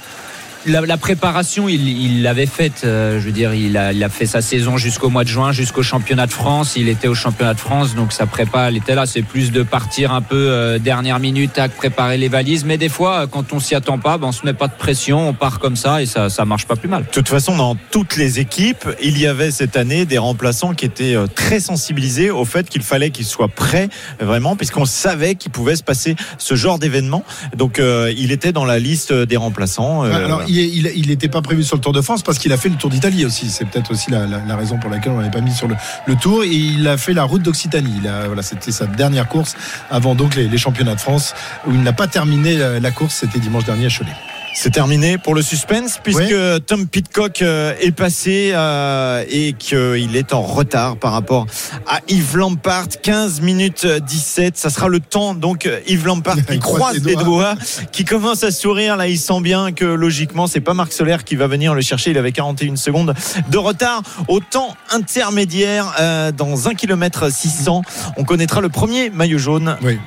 la, 0.67 0.81
la 0.83 0.97
préparation, 0.97 1.69
il 1.69 1.89
il 1.89 2.23
l'avait 2.23 2.47
faite. 2.47 2.83
euh, 2.85 3.21
je 3.21 3.25
veux 3.27 3.33
dire, 3.33 3.55
il 3.55 3.77
a, 3.77 3.93
il 3.93 4.03
a 4.05 4.09
fait 4.09 4.27
sa 4.27 4.41
saison 4.43 4.77
jusqu'au 4.77 5.09
mois 5.09 5.25
de 5.25 5.29
juin, 5.29 5.53
jusqu'au 5.53 5.83
championnat 5.83 6.27
de 6.27 6.33
France. 6.33 6.75
Il 6.77 6.89
était 6.89 7.09
au 7.09 7.15
championnat 7.15 7.55
de 7.55 7.61
France, 7.61 7.95
donc 7.95 8.13
sa 8.13 8.27
prépa, 8.27 8.69
elle 8.69 8.77
était 8.77 8.95
là. 8.95 9.07
C'est 9.07 9.23
plus 9.23 9.51
de 9.53 9.63
partir 9.63 10.13
un 10.13 10.21
peu 10.23 10.37
euh, 10.37 10.79
dernière 10.79 11.19
minute 11.21 11.59
à 11.59 11.69
préparer 11.69 12.19
les 12.19 12.29
valises. 12.29 12.65
Mais 12.65 12.77
des 12.77 12.89
fois, 12.89 13.21
euh, 13.23 13.27
quand 13.27 13.53
on 13.53 13.61
s'y 13.61 13.75
attend 13.75 13.99
pas, 13.99 14.19
ben, 14.19 14.29
on 14.29 14.33
se 14.33 14.45
met 14.45 14.53
pas 14.53 14.69
de 14.69 14.73
pression, 14.77 15.29
on 15.29 15.33
part 15.33 15.59
comme 15.59 15.77
ça 15.77 16.03
et 16.03 16.07
ça, 16.07 16.29
ça 16.29 16.45
marche 16.45 16.67
pas 16.67 16.77
plus 16.77 16.89
mal. 16.89 17.05
De 17.05 17.11
toute 17.11 17.29
façon, 17.29 17.57
dans 17.57 17.77
toutes 17.91 18.17
les 18.17 18.39
équipes, 18.41 18.89
il 19.03 19.19
y 19.19 19.27
avait 19.27 19.51
cette 19.51 19.77
année 19.77 20.05
des 20.07 20.19
remplaçants 20.19 20.75
qui 20.75 20.85
étaient 20.87 21.15
euh, 21.15 21.27
très 21.27 21.61
sensibilisés 21.61 22.31
au 22.31 22.45
fait 22.45 22.69
qu'il 22.69 22.83
fallait 22.83 23.11
qu'ils 23.11 23.27
soient 23.27 23.49
prêts, 23.49 23.89
euh, 24.21 24.27
vraiment, 24.27 24.57
puisqu'on 24.57 24.85
savait 24.85 25.35
qu'il 25.35 25.53
pouvait 25.53 25.77
se 25.77 25.83
passer 25.83 26.17
ce 26.39 26.55
genre 26.57 26.79
d'événement. 26.79 27.25
Donc, 27.57 27.79
euh, 27.79 28.13
il 28.17 28.33
était 28.33 28.53
dans 28.53 28.65
la 28.65 28.79
liste 28.79 29.13
des 29.13 29.37
remplaçants. 29.37 30.05
euh, 30.05 30.09
Ouais, 30.09 30.15
Alors, 30.15 30.29
voilà. 30.39 30.48
Il 30.49 31.09
n'était 31.09 31.29
pas 31.29 31.43
prévu 31.43 31.63
sur 31.65 31.77
le 31.77 31.83
Tour 31.83 31.93
de 31.93 32.01
France 32.01 32.23
parce 32.23 32.39
qu'il 32.39 32.53
a 32.53 32.57
fait 32.57 32.69
le 32.69 32.77
Tour 32.77 32.91
d'Italie 32.91 33.25
aussi. 33.25 33.51
C'est 33.51 33.65
peut-être 33.65 33.91
aussi 33.93 34.11
la, 34.11 34.27
la- 34.27 34.41
la 34.47 34.57
raison 34.57 34.79
pour 34.79 34.91
laquelle 34.91 35.13
on 35.13 35.19
l'avait 35.19 35.31
pas 35.31 35.41
mis 35.41 35.53
sur 35.55 35.69
le, 35.69 35.75
le 36.07 36.15
Tour. 36.17 36.45
Et 36.45 36.49
il 36.49 36.87
a 36.89 36.97
fait 36.97 37.13
la 37.15 37.25
route 37.25 37.43
d'Occitanie. 37.43 38.01
Voilà, 38.27 38.43
c'était 38.43 38.73
sa 38.73 38.87
dernière 38.87 39.29
course 39.29 39.55
avant 39.91 40.15
donc 40.15 40.35
les, 40.37 40.49
les 40.49 40.59
championnats 40.59 40.95
de 40.95 41.01
France 41.01 41.35
où 41.67 41.73
il 41.73 41.83
n'a 41.83 41.93
pas 41.93 42.07
terminé 42.09 42.57
la, 42.57 42.81
la 42.81 42.91
course. 42.91 43.15
C'était 43.17 43.39
dimanche 43.39 43.65
dernier 43.65 43.87
à 43.87 43.91
Cholet. 43.91 44.13
C'est 44.55 44.71
terminé 44.71 45.19
pour 45.19 45.35
le 45.35 45.43
suspense 45.43 46.01
puisque 46.03 46.35
Tom 46.67 46.87
Pitcock 46.87 47.43
euh, 47.43 47.75
est 47.81 47.93
passé 47.93 48.53
euh, 48.55 49.25
et 49.31 49.53
qu'il 49.53 50.17
est 50.17 50.33
en 50.33 50.43
retard 50.43 50.97
par 50.97 51.13
rapport 51.13 51.47
à 51.87 52.01
Yves 52.09 52.37
Lampard. 52.37 52.89
15 53.03 53.41
minutes 53.41 53.87
17. 53.87 54.57
Ça 54.57 54.71
sera 54.71 54.89
le 54.89 55.01
temps 55.01 55.35
donc 55.35 55.69
Yves 55.87 56.07
Lampard 56.07 56.37
qui 56.51 56.59
croise 56.59 57.05
les 57.05 57.11
les 57.11 57.15
doigts. 57.15 57.55
doigts, 57.55 57.55
qui 57.93 58.05
commence 58.05 58.43
à 58.45 58.51
sourire. 58.51 58.97
Là, 58.97 59.09
il 59.09 59.19
sent 59.19 59.41
bien 59.41 59.73
que 59.73 59.85
logiquement, 59.85 60.47
c'est 60.47 60.61
pas 60.61 60.75
Marc 60.75 60.93
Solaire 60.93 61.25
qui 61.25 61.37
va 61.37 61.47
venir 61.47 61.75
le 61.75 61.81
chercher. 61.81 62.11
Il 62.11 62.19
avait 62.19 62.33
41 62.33 62.77
secondes 62.77 63.15
de 63.51 63.59
retard 63.59 64.03
au 64.29 64.41
temps 64.41 64.77
intermédiaire 64.91 65.95
euh, 66.01 66.33
dans 66.33 66.69
1 66.69 66.75
km 66.75 67.31
600. 67.31 67.83
On 68.17 68.25
connaîtra 68.25 68.61
le 68.61 68.69
premier 68.69 69.11
maillot 69.11 69.39
jaune. 69.39 69.77
Oui. 69.83 69.99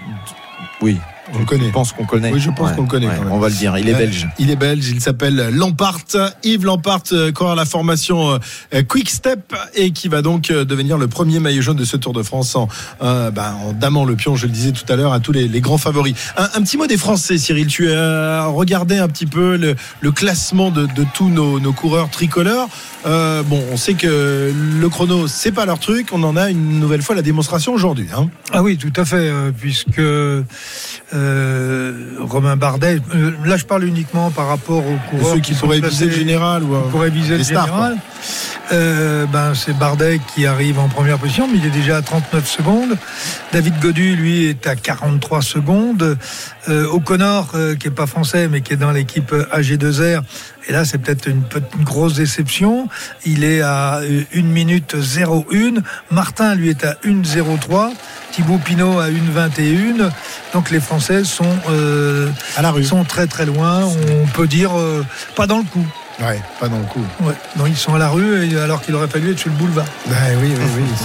Oui. 0.82 0.98
On 1.34 1.40
le 1.40 1.46
connaît. 1.46 1.66
Je 1.68 1.72
pense 1.72 1.92
qu'on 1.94 2.06
connaît. 2.06 2.32
Oui, 2.32 2.40
je 2.40 2.50
pense 2.50 2.72
qu'on 2.74 2.82
le 2.84 2.88
connaît 2.88 3.08
quand 3.08 3.24
même. 3.24 3.32
On 3.32 3.40
va 3.40 3.50
le 3.50 3.56
dire. 3.56 3.78
Il 3.78 3.88
est 3.90 3.94
Euh, 3.94 3.98
belge. 3.98 4.28
Il 4.40 4.50
est 4.52 4.56
belge, 4.56 4.90
il 4.90 5.02
s'appelle 5.02 5.50
Lampart, 5.54 6.00
Yves 6.44 6.66
Lampart, 6.66 7.04
euh, 7.14 7.32
coureur 7.32 7.54
à 7.54 7.56
la 7.56 7.66
formation 7.66 8.40
euh, 8.74 8.82
Quick 8.84 9.10
Step 9.10 9.54
et 9.76 9.92
qui 9.92 10.08
va 10.08 10.22
donc 10.22 10.52
euh, 10.52 10.66
devenir 10.66 10.98
le 10.98 11.08
premier 11.08 11.40
maillot 11.40 11.62
jaune 11.62 11.78
de 11.78 11.86
ce 11.86 11.98
Tour 11.98 12.14
de 12.14 12.24
France 12.24 12.56
en, 12.56 12.68
euh, 13.02 13.32
ben, 13.32 13.56
en 13.66 13.74
damant 13.74 14.06
le 14.06 14.16
pion, 14.16 14.36
je 14.36 14.46
le 14.48 14.52
disais 14.52 14.72
tout 14.72 14.92
à 14.92 14.96
l'heure, 14.96 15.14
à 15.14 15.20
tous 15.20 15.32
les, 15.32 15.48
les 15.48 15.62
grands 15.62 15.78
favoris. 15.78 16.16
Un, 16.38 16.44
un 16.56 16.62
petit 16.62 16.78
mot 16.78 16.88
des 16.88 16.98
Français, 16.98 17.38
Cyril. 17.38 17.68
Tu 17.68 17.92
as 17.92 18.46
regardé 18.48 18.98
un 18.98 19.08
petit 19.08 19.26
peu 19.26 19.56
le, 19.58 19.76
le 20.02 20.12
classement 20.12 20.70
de, 20.72 20.86
de 20.86 21.06
tous 21.14 21.30
nos, 21.30 21.60
nos 21.60 21.74
coureurs 21.74 22.10
tricolores. 22.10 22.70
Euh, 23.06 23.42
bon, 23.44 23.64
on 23.72 23.78
sait 23.78 23.94
que 23.96 24.52
le 24.80 24.90
chrono, 24.90 25.28
c'est 25.28 25.52
pas 25.52 25.66
leur 25.66 25.80
truc. 25.80 26.10
On 26.12 26.22
en 26.24 26.36
a 26.36 26.50
une 26.50 26.80
nouvelle 26.80 27.02
fois 27.02 27.16
la 27.16 27.22
démonstration 27.22 27.74
aujourd'hui. 27.74 28.08
Hein. 28.16 28.30
Ah 28.52 28.62
oui, 28.62 28.78
tout 28.78 28.94
à 28.96 29.06
fait, 29.06 29.16
euh, 29.30 29.52
puisque 29.58 29.98
euh, 30.00 30.44
Romain 32.20 32.56
Bardet, 32.56 33.00
euh, 33.14 33.32
là 33.46 33.58
je 33.58 33.66
parle 33.66 33.84
uniquement 33.84 34.32
par 34.32 34.48
rapport 34.48 34.86
aux 34.86 34.96
Et 34.96 35.18
coureurs 35.18 35.36
ceux 35.36 35.42
qui 35.42 35.54
sont 35.54 35.66
pourraient 35.66 35.82
viser 35.82 36.06
le 36.06 36.12
général 36.12 36.64
ou 36.64 36.76
euh, 36.76 36.84
qui 36.84 36.90
pourraient 36.90 37.10
viser 37.10 37.38
le 37.38 37.44
stars, 37.44 37.66
général. 37.66 37.98
Euh, 38.72 39.26
ben, 39.26 39.54
c'est 39.54 39.78
Bardet 39.78 40.22
qui 40.34 40.46
arrive 40.46 40.80
en 40.80 40.88
première 40.88 41.18
position, 41.18 41.48
mais 41.48 41.58
il 41.58 41.66
est 41.66 41.72
déjà 41.72 41.98
à 41.98 42.02
39 42.02 42.48
secondes. 42.48 42.98
David 43.52 43.80
Godu, 43.80 44.16
lui, 44.16 44.46
est 44.46 44.66
à 44.66 44.76
43 44.76 45.42
secondes. 45.42 46.18
Euh, 46.70 46.88
O'Connor, 46.88 47.52
euh, 47.56 47.76
qui 47.76 47.88
est 47.88 47.92
pas 47.92 48.08
français, 48.08 48.48
mais 48.48 48.62
qui 48.62 48.74
est 48.74 48.78
dans 48.78 48.92
l'équipe 48.92 49.34
AG2R, 49.52 50.22
et 50.68 50.72
là, 50.72 50.86
c'est 50.86 50.98
peut-être 50.98 51.28
une, 51.28 51.44
une 51.78 51.84
grosse 51.84 52.16
déception. 52.16 52.88
Il 53.26 53.44
est 53.44 53.62
à 53.62 54.00
euh, 54.00 54.24
1 54.36 54.44
minute 54.44 54.96
01. 54.96 55.82
Martin, 56.12 56.56
lui, 56.56 56.70
est 56.70 56.84
à 56.84 56.94
1,03. 57.04 57.92
Thibaut 58.32 58.58
Pinot 58.58 59.00
à 59.00 59.10
1,21. 59.10 60.10
Donc 60.54 60.70
les 60.70 60.80
Français 60.80 61.24
sont, 61.24 61.58
euh, 61.70 62.30
à 62.56 62.62
la 62.62 62.72
rue. 62.72 62.84
sont 62.84 63.04
très 63.04 63.28
très 63.28 63.46
loin. 63.46 63.86
On 63.86 64.28
peut 64.28 64.48
dire 64.48 64.78
euh, 64.78 65.06
pas 65.36 65.48
dans 65.48 65.58
le 65.58 65.64
coup. 65.64 65.86
Ouais, 66.20 66.40
pas 66.60 66.68
dans 66.68 66.78
le 66.78 66.84
coup. 66.86 67.04
Ouais. 67.22 67.34
Non, 67.58 67.66
ils 67.66 67.76
sont 67.78 67.96
à 67.96 67.98
la 67.98 68.10
rue 68.10 68.58
alors 68.60 68.82
qu'il 68.82 68.94
aurait 68.96 69.08
fallu 69.08 69.32
être 69.32 69.40
sur 69.40 69.50
le 69.50 69.56
boulevard. 69.56 69.86
Oui, 70.08 70.14
oui, 70.42 70.50
oui. 70.78 70.84
Ils, 70.92 70.98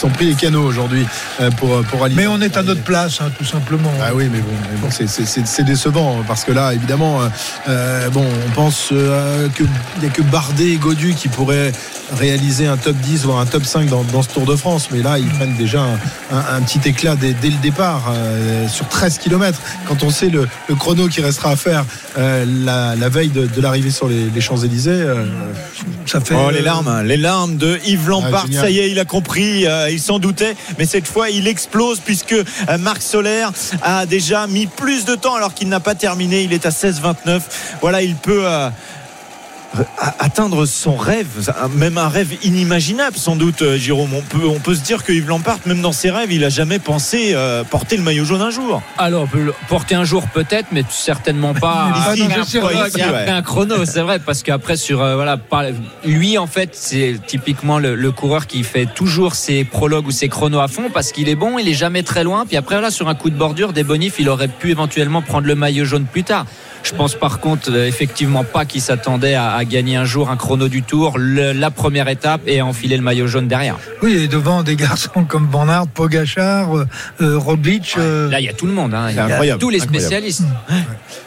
sont 0.00 0.08
ils 0.08 0.12
pris 0.12 0.26
les 0.26 0.34
canaux 0.34 0.62
aujourd'hui 0.64 1.06
euh, 1.40 1.50
pour, 1.52 1.82
pour 1.84 2.04
aller. 2.04 2.14
Mais 2.14 2.26
on 2.26 2.40
est 2.40 2.56
à 2.56 2.62
notre 2.62 2.82
place, 2.82 3.20
hein, 3.20 3.30
tout 3.36 3.44
simplement. 3.44 3.90
Ah 4.00 4.10
oui, 4.14 4.28
mais 4.30 4.38
bon, 4.40 4.52
mais 4.70 4.78
bon, 4.78 4.88
c'est- 4.90 5.06
c'est- 5.08 5.26
c'est 5.26 5.46
c'est 5.46 5.64
décevant 5.64 6.22
parce 6.26 6.44
que 6.44 6.52
là, 6.52 6.72
évidemment, 6.72 7.20
euh, 7.22 7.28
euh, 7.68 8.10
bon, 8.10 8.24
on 8.46 8.50
pense 8.50 8.90
euh, 8.92 9.48
qu'il 9.50 9.66
n'y 10.00 10.06
a 10.06 10.10
que 10.10 10.22
Bardet 10.22 10.70
et 10.72 10.76
Godu 10.76 11.14
qui 11.14 11.28
pourraient 11.28 11.72
réaliser 12.16 12.66
un 12.66 12.76
top 12.76 12.96
10 12.96 13.24
voire 13.24 13.38
un 13.40 13.46
top 13.46 13.64
5 13.64 13.88
dans, 13.88 14.02
dans 14.04 14.22
ce 14.22 14.28
Tour 14.28 14.46
de 14.46 14.56
France. 14.56 14.88
Mais 14.92 15.02
là, 15.02 15.18
ils 15.18 15.28
prennent 15.28 15.56
déjà 15.56 15.80
un, 15.82 16.36
un- 16.36 16.56
un 16.56 16.62
petit 16.62 16.86
éclat 16.88 17.16
dès, 17.16 17.32
dès 17.32 17.50
le 17.50 17.56
départ 17.56 18.04
euh, 18.10 18.68
sur 18.68 18.86
13 18.88 19.18
km. 19.18 19.58
Quand 19.86 20.02
on 20.04 20.10
sait 20.10 20.28
le, 20.28 20.48
le 20.68 20.74
chrono 20.74 21.08
qui 21.08 21.20
restera 21.22 21.50
à 21.50 21.56
faire 21.56 21.84
euh, 22.18 22.44
la, 22.64 22.94
la 22.96 23.08
veille 23.08 23.28
de, 23.30 23.46
de 23.54 23.60
l'arrivée 23.60 23.90
sur 23.90 24.08
les, 24.08 24.30
les 24.30 24.40
Champs-Élysées, 24.40 24.90
euh, 24.90 25.24
Ça 26.06 26.20
fait. 26.20 26.34
Oh, 26.34 26.50
les 26.50 26.62
larmes, 26.62 27.02
les 27.04 27.16
larmes 27.16 27.56
de 27.56 27.78
Yves 27.84 28.08
Lampard. 28.08 28.44
Ah, 28.44 28.46
génial. 28.46 28.62
ça 28.62 28.70
y 28.70 28.78
est, 28.78 28.90
il 28.90 28.98
a 28.98 29.04
compris, 29.04 29.66
euh, 29.66 29.90
il 29.90 30.00
s'en 30.00 30.18
doutait, 30.18 30.56
mais 30.78 30.86
cette 30.86 31.06
fois, 31.06 31.30
il 31.30 31.46
explose 31.46 32.00
puisque 32.00 32.32
euh, 32.32 32.78
Marc 32.78 33.02
Solaire 33.02 33.52
a 33.82 34.06
déjà 34.06 34.46
mis 34.46 34.66
plus 34.66 35.04
de 35.04 35.14
temps 35.14 35.34
alors 35.34 35.54
qu'il 35.54 35.68
n'a 35.68 35.80
pas 35.80 35.94
terminé. 35.94 36.42
Il 36.42 36.52
est 36.52 36.66
à 36.66 36.70
16,29. 36.70 37.40
Voilà, 37.80 38.02
il 38.02 38.14
peut. 38.14 38.44
Atteindre 40.18 40.66
son 40.66 40.96
rêve, 40.96 41.26
même 41.74 41.98
un 41.98 42.08
rêve 42.08 42.34
inimaginable 42.42 43.16
sans 43.16 43.36
doute, 43.36 43.62
euh, 43.62 43.76
Jérôme. 43.76 44.10
On 44.14 44.22
peut, 44.22 44.46
on 44.46 44.58
peut 44.60 44.74
se 44.74 44.80
dire 44.82 45.04
que 45.04 45.12
Yves 45.12 45.28
Lampard, 45.28 45.58
même 45.66 45.82
dans 45.82 45.92
ses 45.92 46.10
rêves, 46.10 46.32
il 46.32 46.42
a 46.44 46.48
jamais 46.48 46.78
pensé 46.78 47.32
euh, 47.34 47.64
porter 47.64 47.96
le 47.96 48.02
maillot 48.02 48.24
jaune 48.24 48.40
un 48.42 48.50
jour. 48.50 48.82
Alors, 48.96 49.26
porter 49.68 49.94
un 49.94 50.04
jour 50.04 50.26
peut-être, 50.28 50.68
mais 50.72 50.82
certainement 50.88 51.54
pas 51.54 51.90
Ici, 51.90 51.98
après, 51.98 52.16
je 52.16 52.58
un, 52.58 52.86
ici, 52.86 52.96
ouais. 52.98 53.28
un 53.28 53.42
chrono. 53.42 53.84
C'est 53.84 54.00
vrai, 54.00 54.18
parce 54.18 54.42
qu'après, 54.42 54.76
sur 54.76 55.02
euh, 55.02 55.14
voilà, 55.14 55.36
par- 55.36 55.64
lui 56.04 56.38
en 56.38 56.46
fait, 56.46 56.70
c'est 56.72 57.16
typiquement 57.26 57.78
le, 57.78 57.94
le 57.94 58.12
coureur 58.12 58.46
qui 58.46 58.64
fait 58.64 58.86
toujours 58.86 59.34
ses 59.34 59.64
prologues 59.64 60.06
ou 60.06 60.10
ses 60.10 60.28
chronos 60.28 60.60
à 60.60 60.68
fond 60.68 60.90
parce 60.92 61.12
qu'il 61.12 61.28
est 61.28 61.34
bon, 61.34 61.58
il 61.58 61.68
est 61.68 61.74
jamais 61.74 62.02
très 62.02 62.24
loin. 62.24 62.46
Puis 62.46 62.56
après, 62.56 62.76
voilà, 62.76 62.90
sur 62.90 63.08
un 63.08 63.14
coup 63.14 63.30
de 63.30 63.36
bordure, 63.36 63.72
des 63.72 63.84
bonifs, 63.84 64.14
il 64.18 64.28
aurait 64.28 64.48
pu 64.48 64.70
éventuellement 64.70 65.22
prendre 65.22 65.46
le 65.46 65.54
maillot 65.54 65.84
jaune 65.84 66.06
plus 66.06 66.24
tard. 66.24 66.46
Je 66.90 66.94
pense 66.94 67.14
par 67.14 67.40
contre 67.40 67.70
euh, 67.70 67.86
effectivement 67.86 68.44
pas 68.44 68.64
qu'il 68.64 68.80
s'attendait 68.80 69.34
à, 69.34 69.52
à 69.52 69.64
gagner 69.64 69.96
un 69.96 70.04
jour 70.06 70.30
un 70.30 70.36
chrono 70.36 70.68
du 70.68 70.82
tour, 70.82 71.18
le- 71.18 71.52
la 71.52 71.70
première 71.70 72.08
étape 72.08 72.40
et 72.46 72.60
à 72.60 72.66
enfiler 72.66 72.96
le 72.96 73.02
maillot 73.02 73.26
jaune 73.26 73.46
derrière. 73.46 73.76
Oui, 74.02 74.12
et 74.14 74.28
devant 74.28 74.62
des 74.62 74.74
garçons 74.76 75.24
comme 75.28 75.48
Aert, 75.68 75.86
Pogachar, 75.88 76.76
euh, 76.78 76.86
euh, 77.20 77.36
Roglic. 77.38 77.94
euh, 77.98 78.30
Là, 78.30 78.40
il 78.40 78.46
y 78.46 78.48
a 78.48 78.54
tout 78.54 78.66
le 78.66 78.72
monde, 78.72 78.94
hein. 78.94 79.08
il 79.10 79.16
y 79.16 79.18
a 79.18 79.26
incroyable, 79.26 79.60
tous 79.60 79.68
les 79.70 79.80
spécialistes. 79.80 80.44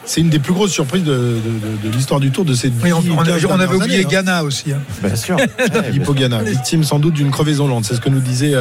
c'est 0.04 0.20
une 0.20 0.30
des 0.30 0.40
plus 0.40 0.52
grosses 0.52 0.72
surprises 0.72 1.04
de, 1.04 1.12
de- 1.12 1.84
de- 1.84 1.88
de 1.88 1.94
l'histoire 1.96 2.18
du 2.18 2.30
Tour 2.32 2.44
de 2.44 2.54
ces 2.54 2.68
oui, 2.82 2.92
on, 2.92 3.00
10, 3.00 3.10
on 3.10 3.20
a- 3.20 3.24
15 3.26 3.44
on 3.46 3.60
avait 3.60 3.74
oublié 3.76 3.96
années, 3.98 4.04
hein. 4.06 4.08
Ghana 4.10 4.44
aussi. 4.44 4.72
hein. 4.72 4.78
Bien 5.02 5.14
sûr. 5.16 5.36
Filippo 5.86 6.12
Ganna, 6.14 6.42
victime 6.42 6.82
sans 6.82 6.98
doute 6.98 7.14
d'une 7.14 7.30
crevaison 7.30 7.68
lente. 7.68 7.84
C'est 7.84 7.94
ce 7.94 8.00
que 8.00 8.08
nous 8.08 8.20
disait 8.20 8.54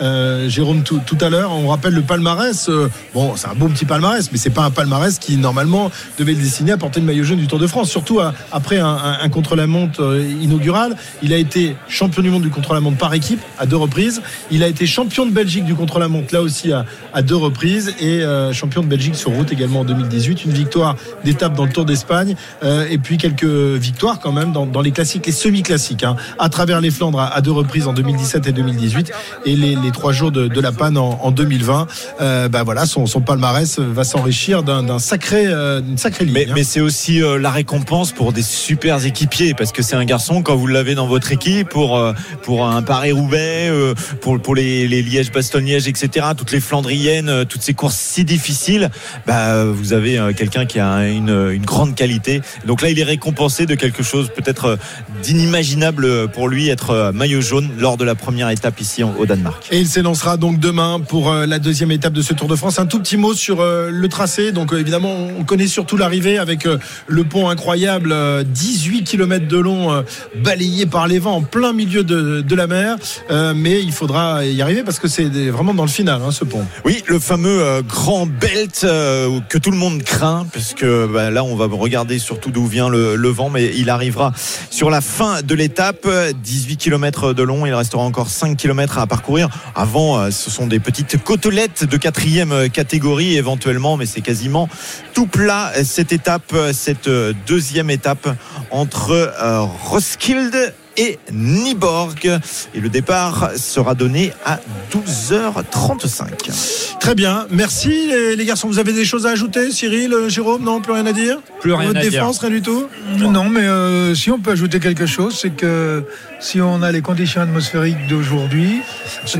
euh, 0.00 0.48
Jérôme 0.48 0.82
tout, 0.82 1.00
tout 1.06 1.18
à 1.20 1.28
l'heure. 1.28 1.52
On 1.52 1.68
rappelle 1.68 1.94
le 1.94 2.02
palmarès. 2.02 2.68
euh, 2.68 2.88
bon, 3.14 3.34
c'est 3.36 3.46
un 3.48 3.54
beau 3.54 3.68
petit 3.68 3.84
palmarès, 3.84 4.30
mais 4.32 4.38
c'est 4.38 4.50
pas 4.50 4.62
un 4.64 4.70
palmarès 4.70 5.18
qui 5.18 5.36
normalement 5.36 5.90
devait 6.18 6.32
le 6.32 6.38
destiner 6.48 6.72
à 6.72 6.78
porter 6.78 7.00
le 7.00 7.06
maillot 7.06 7.24
jaune 7.24 7.38
du 7.38 7.46
Tour 7.46 7.58
de 7.58 7.66
France. 7.66 7.90
Surtout 7.90 8.20
après 8.52 8.78
un, 8.78 9.28
contre-la-montre 9.28 10.02
euh, 10.02 10.26
inaugural. 10.40 10.96
Il 11.22 11.34
a 11.34 11.36
été 11.36 11.76
champion 11.88 12.22
du 12.22 12.30
monde 12.30 12.42
du 12.42 12.48
contre-la-montre 12.48 12.96
par 12.96 13.12
équipe 13.12 13.40
à 13.58 13.66
deux 13.66 13.76
reprises. 13.76 14.22
Il 14.50 14.62
a 14.62 14.68
été 14.68 14.86
champion 14.86 15.26
de 15.26 15.30
Belgique 15.30 15.66
du 15.66 15.74
contre-la-montre 15.74 16.32
là 16.32 16.40
aussi 16.40 16.72
à, 16.72 17.22
deux 17.22 17.36
reprises 17.36 17.94
et 18.00 18.22
euh, 18.22 18.54
champion 18.54 18.80
de 18.80 18.86
Belgique 18.86 19.14
sur 19.14 19.30
route 19.30 19.52
également 19.52 19.80
en 19.80 19.84
2018. 19.84 20.46
Une 20.46 20.52
victoire 20.52 20.96
d'étape 21.22 21.54
dans 21.54 21.66
le 21.66 21.70
Tour 21.72 21.84
d'Espagne 21.84 22.34
euh, 22.62 22.86
et 22.88 22.96
puis 22.96 23.18
quelques 23.18 23.44
victoires 23.44 24.18
quand 24.18 24.32
même 24.32 24.52
dans, 24.52 24.80
les 24.80 24.92
classiques, 24.92 25.26
les 25.26 25.32
semi-classiques, 25.32 26.04
hein, 26.04 26.16
à 26.38 26.48
travers 26.48 26.80
les 26.80 26.90
Flandres 26.90 27.20
à, 27.20 27.40
deux 27.42 27.52
reprises 27.52 27.86
en 27.86 27.92
2017 27.92 28.46
et 28.46 28.52
2018 28.52 29.12
et 29.44 29.54
les, 29.54 29.76
trois 29.92 30.12
jours 30.12 30.32
de, 30.32 30.60
la 30.60 30.72
panne 30.72 30.96
en, 30.96 31.18
en 31.22 31.30
2020. 31.30 31.86
Euh, 32.22 32.48
bah 32.48 32.62
voilà, 32.62 32.86
son, 32.86 33.06
palmarès 33.20 33.78
va 33.78 34.04
s'enrichir 34.04 34.62
d'un 34.62 34.98
sacré, 34.98 35.44
d'une 35.82 35.98
sacrée 35.98 36.24
ligne. 36.24 36.37
Mais, 36.38 36.46
mais 36.54 36.62
c'est 36.62 36.80
aussi 36.80 37.20
euh, 37.20 37.36
la 37.36 37.50
récompense 37.50 38.12
pour 38.12 38.32
des 38.32 38.42
super 38.42 39.04
équipiers 39.04 39.54
parce 39.54 39.72
que 39.72 39.82
c'est 39.82 39.96
un 39.96 40.04
garçon 40.04 40.40
quand 40.42 40.54
vous 40.54 40.68
l'avez 40.68 40.94
dans 40.94 41.08
votre 41.08 41.32
équipe 41.32 41.68
pour 41.68 41.98
euh, 41.98 42.12
pour 42.42 42.68
un 42.68 42.80
Paris 42.82 43.10
Roubaix, 43.10 43.68
euh, 43.68 43.94
pour 44.20 44.40
pour 44.40 44.54
les, 44.54 44.86
les 44.86 45.02
Liège 45.02 45.32
Bastogne 45.32 45.66
Liège 45.66 45.88
etc. 45.88 46.26
Toutes 46.36 46.52
les 46.52 46.60
Flandriennes, 46.60 47.44
toutes 47.48 47.62
ces 47.62 47.74
courses 47.74 47.96
si 47.96 48.24
difficiles, 48.24 48.90
bah 49.26 49.64
vous 49.64 49.92
avez 49.92 50.32
quelqu'un 50.36 50.64
qui 50.64 50.78
a 50.78 51.08
une, 51.08 51.50
une 51.52 51.64
grande 51.64 51.96
qualité. 51.96 52.40
Donc 52.66 52.82
là 52.82 52.90
il 52.90 53.00
est 53.00 53.04
récompensé 53.04 53.66
de 53.66 53.74
quelque 53.74 54.04
chose 54.04 54.30
peut-être 54.32 54.78
d'inimaginable 55.24 56.28
pour 56.28 56.48
lui 56.48 56.68
être 56.68 57.10
maillot 57.12 57.40
jaune 57.40 57.70
lors 57.78 57.96
de 57.96 58.04
la 58.04 58.14
première 58.14 58.50
étape 58.50 58.80
ici 58.80 59.02
au 59.02 59.26
Danemark. 59.26 59.66
Et 59.72 59.80
il 59.80 59.88
s'élancera 59.88 60.36
donc 60.36 60.60
demain 60.60 61.00
pour 61.00 61.32
la 61.32 61.58
deuxième 61.58 61.90
étape 61.90 62.12
de 62.12 62.22
ce 62.22 62.32
Tour 62.32 62.46
de 62.46 62.54
France. 62.54 62.78
Un 62.78 62.86
tout 62.86 63.00
petit 63.00 63.16
mot 63.16 63.34
sur 63.34 63.64
le 63.64 64.08
tracé. 64.08 64.52
Donc 64.52 64.72
évidemment, 64.72 65.12
on 65.38 65.42
connaît 65.42 65.66
surtout 65.66 65.96
l'arrivée 65.96 66.17
avec 66.26 66.66
euh, 66.66 66.78
le 67.06 67.24
pont 67.24 67.48
incroyable, 67.48 68.10
euh, 68.12 68.42
18 68.42 69.04
km 69.04 69.46
de 69.46 69.58
long, 69.58 69.92
euh, 69.92 70.02
balayé 70.42 70.86
par 70.86 71.06
les 71.06 71.18
vents 71.18 71.36
en 71.36 71.42
plein 71.42 71.72
milieu 71.72 72.02
de, 72.02 72.54
la 72.54 72.66
mer. 72.66 72.96
Euh, 73.30 73.52
mais 73.54 73.80
il 73.80 73.92
faudra 73.92 74.44
y 74.44 74.62
arriver 74.62 74.82
parce 74.82 74.98
que 74.98 75.06
c'est 75.06 75.28
vraiment 75.50 75.74
dans 75.74 75.84
le 75.84 75.88
final, 75.88 76.20
hein, 76.26 76.32
ce 76.32 76.44
pont. 76.44 76.64
Oui, 76.84 77.04
le 77.06 77.20
fameux 77.20 77.62
euh, 77.62 77.82
grand 77.82 78.26
belt 78.26 78.80
euh, 78.82 79.38
que 79.48 79.58
tout 79.58 79.70
le 79.70 79.76
monde 79.76 80.02
craint, 80.02 80.46
parce 80.52 80.74
que 80.74 81.06
bah, 81.06 81.30
là, 81.30 81.44
on 81.44 81.54
va 81.54 81.66
regarder 81.66 82.18
surtout 82.18 82.50
d'où 82.50 82.66
vient 82.66 82.88
le, 82.88 83.14
le 83.14 83.28
vent, 83.28 83.48
mais 83.48 83.70
il 83.76 83.90
arrivera 83.90 84.32
sur 84.70 84.90
la 84.90 85.00
fin 85.00 85.42
de 85.42 85.54
l'étape. 85.54 86.06
18 86.42 86.76
km 86.76 87.32
de 87.32 87.42
long, 87.42 87.64
il 87.64 87.74
restera 87.74 88.02
encore 88.02 88.28
5 88.28 88.56
km 88.56 88.98
à 88.98 89.06
parcourir. 89.06 89.48
Avant, 89.74 90.18
euh, 90.18 90.30
ce 90.30 90.50
sont 90.50 90.66
des 90.66 90.80
petites 90.80 91.22
côtelettes 91.22 91.84
de 91.84 91.96
quatrième 91.96 92.52
euh, 92.52 92.68
catégorie 92.68 93.36
éventuellement, 93.36 93.96
mais 93.96 94.06
c'est 94.06 94.20
quasiment 94.20 94.68
tout 95.14 95.26
plat 95.26 95.72
euh, 95.76 95.84
cette 96.08 97.08
euh, 97.08 97.28
euh, 97.28 97.32
deuxième 97.46 97.90
étape 97.90 98.28
entre 98.70 99.10
euh, 99.12 99.60
Roskilde 99.60 100.74
et 100.98 101.18
Niborg. 101.32 102.38
Et 102.74 102.80
le 102.80 102.90
départ 102.90 103.52
sera 103.56 103.94
donné 103.94 104.32
à 104.44 104.58
12h35. 104.92 106.98
Très 107.00 107.14
bien, 107.14 107.46
merci 107.50 107.88
les, 108.08 108.36
les 108.36 108.44
garçons. 108.44 108.68
Vous 108.68 108.78
avez 108.78 108.92
des 108.92 109.04
choses 109.04 109.26
à 109.26 109.30
ajouter, 109.30 109.70
Cyril, 109.70 110.12
euh, 110.12 110.28
Jérôme? 110.28 110.62
Non, 110.62 110.80
plus 110.80 110.92
rien 110.92 111.06
à 111.06 111.12
dire? 111.12 111.38
Plus 111.60 111.72
rien 111.72 111.88
Votre 111.88 112.00
à 112.00 112.02
dire. 112.02 112.10
défense, 112.12 112.38
rien 112.40 112.50
du 112.50 112.62
tout? 112.62 112.86
Non, 113.18 113.44
mais 113.48 113.60
euh, 113.62 114.14
si 114.14 114.30
on 114.30 114.38
peut 114.38 114.52
ajouter 114.52 114.80
quelque 114.80 115.06
chose, 115.06 115.38
c'est 115.40 115.50
que 115.50 116.04
si 116.40 116.60
on 116.60 116.82
a 116.82 116.92
les 116.92 117.02
conditions 117.02 117.40
atmosphériques 117.40 118.06
d'aujourd'hui, 118.08 118.80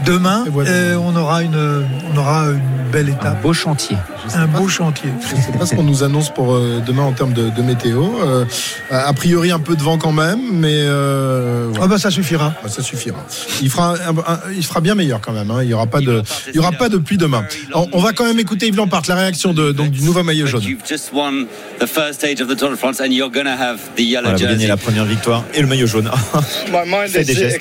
demain, 0.05 0.45
euh, 0.59 0.97
on 0.97 1.15
aura 1.17 1.43
une, 1.43 1.85
on 2.15 2.19
aura 2.19 2.47
une 2.47 2.91
belle 2.93 3.09
Un 3.11 3.13
étape, 3.13 3.43
beau 3.43 3.53
chantier. 3.53 3.97
un 4.35 4.47
beau 4.47 4.69
chantier. 4.69 5.11
Je 5.31 5.37
ne 5.37 5.41
sais 5.41 5.53
pas 5.59 5.67
ce 5.67 5.75
qu'on 5.75 5.83
nous 5.83 6.03
annonce 6.03 6.33
pour 6.33 6.55
euh, 6.55 6.81
demain 6.87 7.03
en 7.03 7.13
termes 7.13 7.33
de, 7.33 7.51
de 7.51 7.63
météo. 7.63 8.05
Euh, 8.25 8.45
a 8.91 9.13
priori, 9.13 9.51
un 9.51 9.59
peu 9.59 9.77
de 9.77 9.83
vent 9.83 9.99
quand 9.99 10.13
même, 10.13 10.41
mais 10.53 10.83
euh, 10.87 11.48
Ah 11.81 11.87
bah 11.87 11.99
ça 11.99 12.11
suffira. 12.11 12.55
bah, 12.63 12.69
ça 12.69 12.83
suffira. 12.83 13.19
Il 13.63 13.71
fera, 13.71 13.95
un- 13.95 14.33
un- 14.33 14.41
il 14.57 14.65
fera 14.65 14.81
bien 14.81 14.95
meilleur 14.95 15.21
quand 15.21 15.33
même. 15.33 15.51
hein. 15.51 15.63
Il 15.63 15.69
n'y 15.69 15.75
aura 15.75 15.87
pas 15.87 16.01
de, 16.01 16.23
il 16.49 16.57
y 16.57 16.59
aura 16.59 16.73
pas 16.73 16.89
de 16.89 16.99
pluie 16.99 17.17
demain. 17.19 17.45
On, 17.75 17.89
on 17.93 18.01
va 18.01 18.13
quand 18.13 18.25
même 18.25 18.39
écouter 18.39 18.67
Yves 18.69 18.77
Lampard, 18.77 19.03
la 19.09 19.15
réaction 19.17 19.53
de, 19.53 19.73
donc, 19.73 19.91
du 19.91 20.03
nouveau 20.03 20.23
maillot 20.23 20.47
jaune. 20.47 20.63
Voilà, 24.23 24.37
vous 24.37 24.45
gagnez 24.55 24.67
la 24.69 24.77
première 24.77 25.05
victoire 25.05 25.45
et 25.55 25.61
le 25.61 25.67
maillot 25.67 25.87
jaune. 25.87 26.11
Des 27.27 27.35
gestes. 27.35 27.57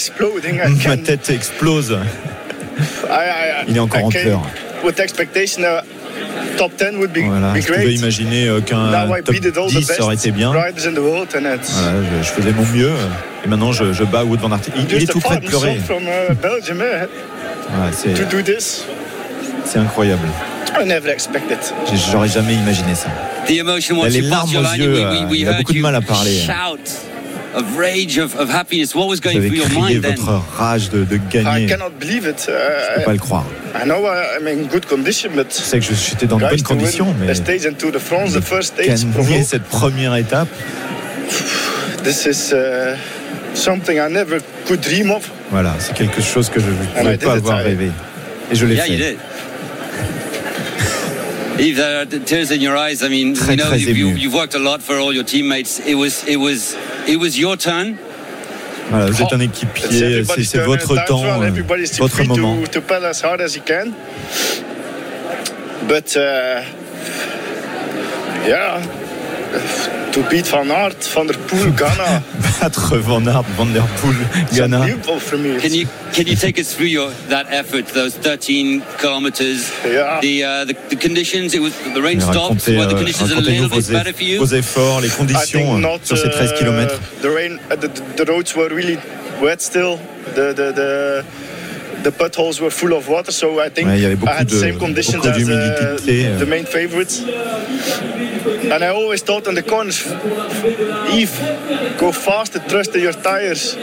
Ma 0.88 0.98
tête 0.98 1.30
explose. 1.30 1.98
I, 2.80 2.84
I, 3.10 3.66
Il 3.70 3.78
est 3.78 3.80
encore 3.80 4.02
I 4.02 4.04
en 4.04 4.10
pleurs. 4.22 4.42
Top 6.58 6.72
10 6.78 6.98
would 6.98 7.12
be, 7.14 7.20
Voilà, 7.26 7.54
be 7.54 7.62
je 7.62 7.68
pouvais 7.68 7.84
great. 7.84 8.00
imaginer 8.00 8.48
euh, 8.48 8.62
qu'un 8.62 8.92
top 9.24 9.32
beat 9.32 9.46
all 9.58 9.68
the 9.68 9.78
10 9.78 9.84
ça 9.86 10.04
aurait 10.04 10.16
été 10.16 10.32
bien. 10.32 10.52
Voilà, 10.52 10.72
je, 10.72 12.24
je 12.24 12.30
faisais 12.32 12.52
mon 12.52 12.66
mieux 12.66 12.92
et 13.46 13.48
maintenant 13.48 13.72
je, 13.72 13.94
je 13.94 14.04
bats 14.04 14.24
Wood 14.24 14.40
van 14.40 14.52
Aert. 14.52 14.62
Il, 14.76 14.84
il 14.92 15.04
est 15.04 15.06
tout 15.06 15.20
près 15.20 15.38
de 15.38 15.46
pleurer. 15.46 15.76
uh, 15.76 15.80
eh, 15.80 16.36
Voilà, 17.70 17.92
c'est 17.92 18.14
to 18.14 18.24
do 18.26 18.42
this. 18.42 18.86
c'est 19.66 19.80
incroyable. 19.80 20.28
I 20.80 20.86
never 20.86 21.10
expected. 21.10 21.58
J'ai- 21.90 22.12
J'aurais 22.12 22.28
jamais 22.28 22.54
imaginé 22.56 22.94
ça. 22.96 23.08
Emotion 23.50 23.98
Il 24.02 24.06
a 24.06 24.10
les 24.10 24.22
larmes 24.22 24.50
aux 24.56 24.76
yeux, 24.76 25.06
euh, 25.06 25.26
il 25.32 25.48
a 25.48 25.54
beaucoup 25.54 25.74
de 25.74 25.80
mal 25.80 25.96
à 25.96 26.02
parler. 26.02 26.42
Of 27.56 27.78
rage, 27.78 28.18
of, 28.20 28.36
of 28.40 28.50
happiness. 28.50 28.94
What 28.96 29.08
was 29.08 29.20
going 29.20 29.40
through 29.42 29.56
your 29.56 29.70
mind 29.70 30.02
then? 30.04 30.16
votre 30.16 30.42
rage 30.58 30.90
de, 30.90 31.04
de 31.06 31.16
I 31.16 31.20
gagner. 31.32 31.68
Je 31.68 31.74
cannot 31.74 31.92
believe 32.00 32.26
it. 32.28 32.46
peux 32.46 33.02
Uh, 33.02 33.06
pas 33.06 33.14
le 33.14 33.20
croire. 33.20 33.46
I 33.76 33.86
know 33.86 34.06
I- 34.06 34.38
I'm 34.40 34.48
in 34.48 34.68
good 34.68 34.86
condition, 34.86 35.32
but 35.36 35.48
Je 35.52 35.62
sais 35.64 35.80
que 35.80 35.86
je- 35.86 35.94
j'étais 35.94 36.28
dans 36.28 36.38
de 36.38 36.46
bonnes 36.48 36.62
conditions, 36.64 37.14
mais 37.20 37.30
a 37.30 37.36
stage 37.36 37.66
in 37.66 37.74
Tour 37.74 37.92
de 37.92 38.00
France, 38.00 38.34
the 38.34 38.42
first 38.42 38.74
stage, 38.74 39.06
gagner 39.06 39.44
cette 39.44 39.64
première 39.64 40.16
étape, 40.16 40.50
this 42.04 42.26
is 42.26 42.54
uh, 42.54 42.96
something 43.54 43.98
I 43.98 44.10
never 44.10 44.40
could 44.68 44.82
dream 44.82 45.12
of. 45.12 45.30
voilà, 45.52 45.74
c'est 45.80 45.94
quelque 45.96 46.22
chose 46.22 46.50
que 46.50 46.60
je 46.60 46.66
ne 46.68 46.72
I 46.72 46.88
pouvais 47.00 47.18
pas 47.18 47.34
avoir 47.34 47.62
I- 47.62 47.64
rêvé. 47.66 47.92
Et 48.52 48.56
je 48.56 48.66
l'ai 48.66 48.76
Yeah, 48.76 48.88
you 48.88 48.98
fait. 48.98 49.18
Yves, 51.60 51.78
there 51.78 52.02
are 52.02 52.06
tears 52.06 52.52
in 52.52 52.62
your 52.62 52.78
eyes. 52.78 53.02
I 53.04 53.10
mean, 53.10 53.36
Très, 53.36 53.52
you 53.52 53.58
know, 53.58 53.72
très 53.72 53.80
you, 53.80 54.10
you've 54.10 54.34
worked 54.34 54.54
a 54.56 54.60
lot 54.60 54.82
for 54.82 54.98
all 54.98 55.12
your 55.12 55.24
teammates. 55.24 55.80
It 55.80 55.96
was, 55.96 56.24
it 56.28 56.38
was, 56.38 56.76
it 57.08 57.18
was 57.18 57.38
your 57.38 57.58
turn. 57.58 57.98
Voilà, 58.90 59.10
vous 59.12 59.22
êtes 59.22 59.34
un 59.34 59.42
It's 59.42 59.58
équipier, 59.58 60.24
c'est 60.46 60.60
votre 60.60 60.96
temps, 61.06 61.42
euh, 61.42 61.50
votre 62.00 62.24
moment. 62.24 62.62
To, 62.62 62.68
to 62.68 62.82
pedal 62.82 63.06
as 63.08 63.22
hard 63.22 63.42
as 63.42 63.54
he 63.54 63.60
can. 63.60 63.94
But 65.88 66.16
uh, 66.16 66.64
yeah, 68.48 68.82
to 70.12 70.22
beat 70.30 70.48
Van 70.48 70.72
Aert, 70.72 71.08
Van 71.14 71.28
der 71.28 71.36
Poel, 71.48 71.72
Ghana, 71.78 72.24
Battre 72.60 73.02
Van 73.02 73.28
Aert, 73.28 73.46
Van 73.56 73.74
Der 73.74 73.84
Poel, 74.02 74.16
Ghana. 74.56 74.82
unbelievable 74.82 75.20
for 75.20 75.38
me. 75.38 75.58
Can 75.60 75.74
you 75.74 75.88
can 76.14 76.28
you 76.28 76.36
take 76.36 76.60
us 76.60 76.74
through 76.74 76.88
your 76.90 77.12
that 77.30 77.46
effort, 77.52 77.88
those 77.94 78.16
13 78.18 78.82
kilometers, 78.98 79.72
Yeah. 79.86 80.20
the 80.22 80.44
uh, 80.44 80.66
the, 80.66 80.74
the 80.90 80.96
conditions? 80.96 81.54
It 81.54 81.62
was 81.62 81.74
the 81.94 82.02
rain 82.02 82.18
Mais 82.18 82.24
stopped. 82.30 82.66
Racontez, 82.68 82.78
Were 82.78 82.86
the 82.88 82.96
euh, 82.96 82.98
conditions 82.98 83.32
a 83.32 83.36
racontez-nous 83.36 83.62
little 83.64 83.78
bit 83.78 83.92
better 83.92 84.14
for 84.14 84.24
you? 84.24 84.40
vos 84.40 84.54
efforts, 84.54 85.02
les 85.02 85.10
conditions 85.10 85.76
euh, 85.76 85.80
not. 85.80 86.00
sur 86.06 86.18
ces 86.18 86.30
13 86.30 86.52
uh, 86.52 86.58
km. 86.60 87.00
The 87.22 87.30
rain, 87.30 87.60
uh, 87.72 87.76
the, 87.76 87.90
the 88.18 88.26
roads 88.26 88.56
were 88.56 88.70
really 88.70 88.98
wet 89.42 89.62
still. 89.62 89.98
The 90.36 90.54
the 90.54 90.72
the. 90.74 91.24
The 92.04 92.12
potholes 92.12 92.62
were 92.62 92.70
full 92.70 92.94
of 92.94 93.10
water, 93.10 93.32
so 93.32 93.60
I 93.60 93.70
think 93.70 93.90
Ouais, 93.90 94.06
I 94.06 94.38
had 94.38 94.48
the 94.48 94.60
same 94.60 94.78
conditions 94.78 95.26
as 95.26 95.36
uh, 95.50 95.98
euh. 96.08 96.38
the 96.38 96.46
main 96.46 96.64
favorites. 96.64 97.24
And 98.72 98.84
I 98.84 98.90
always 98.90 99.22
thought 99.22 99.48
in 99.48 99.56
the 99.56 99.64
corners, 99.64 100.06
Eve, 101.14 101.36
go 101.98 102.12
faster, 102.12 102.60
trust 102.60 102.96
in 102.96 103.02
your 103.02 103.14
tires. 103.14 103.76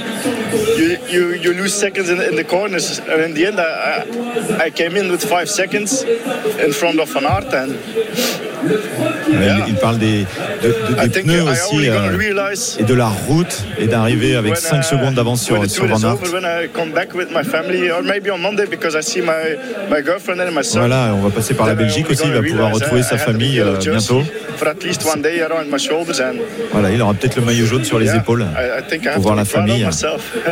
You, 0.78 0.98
you, 1.08 1.32
you 1.34 1.52
lose 1.54 1.74
seconds 1.74 2.08
in, 2.10 2.20
in 2.20 2.36
the 2.36 2.44
corners. 2.44 2.98
And 2.98 3.22
in 3.22 3.34
the 3.34 3.46
end, 3.46 3.58
I, 3.60 3.64
I, 3.64 4.64
I 4.66 4.70
came 4.70 4.96
in 4.96 5.10
with 5.10 5.24
five 5.24 5.48
seconds 5.48 6.02
in 6.02 6.72
front 6.72 7.00
of 7.00 7.08
Van 7.12 7.24
Aert. 7.26 7.52
And 7.54 7.76
Yeah. 8.64 9.66
il, 9.66 9.74
il 9.74 9.76
parle 9.76 9.98
des, 9.98 10.26
de- 10.68 10.94
de- 10.94 11.00
I 11.00 11.08
des 11.08 11.10
think 11.10 11.26
pneus 11.26 11.42
aussi 11.42 11.88
euh, 11.88 12.78
et 12.78 12.84
de 12.84 12.94
la 12.94 13.08
route 13.08 13.62
et 13.78 13.86
d'arriver 13.86 14.36
avec 14.36 14.52
when, 14.54 14.60
5 14.62 14.80
uh, 14.80 14.82
secondes 14.84 15.14
d'avance 15.14 15.42
sur, 15.42 15.68
sur 15.70 15.86
Van 15.86 16.02
Aert. 16.02 16.16
Voilà, 20.74 21.14
on 21.14 21.20
va 21.22 21.30
passer 21.30 21.54
par 21.54 21.66
la 21.66 21.72
I 21.72 21.76
Belgique 21.76 22.10
aussi, 22.10 22.22
il 22.26 22.32
va 22.32 22.42
pouvoir 22.42 22.72
retrouver 22.72 23.00
uh, 23.00 23.04
sa 23.04 23.18
famille 23.18 23.60
euh, 23.60 23.76
bientôt. 23.78 24.22
For 24.56 24.68
at 24.68 24.84
least 24.84 25.04
one 25.04 25.20
day 25.20 25.40
around 25.42 25.70
my 25.70 25.78
shoulders 25.78 26.20
and 26.20 26.36
Voilà, 26.72 26.90
il 26.90 27.02
aura 27.02 27.14
peut-être 27.14 27.36
le 27.36 27.42
maillot 27.42 27.66
jaune 27.66 27.84
sur 27.84 27.98
les 27.98 28.14
épaules 28.14 28.46
pour 29.14 29.22
voir 29.22 29.34
la 29.34 29.44
famille. 29.44 29.86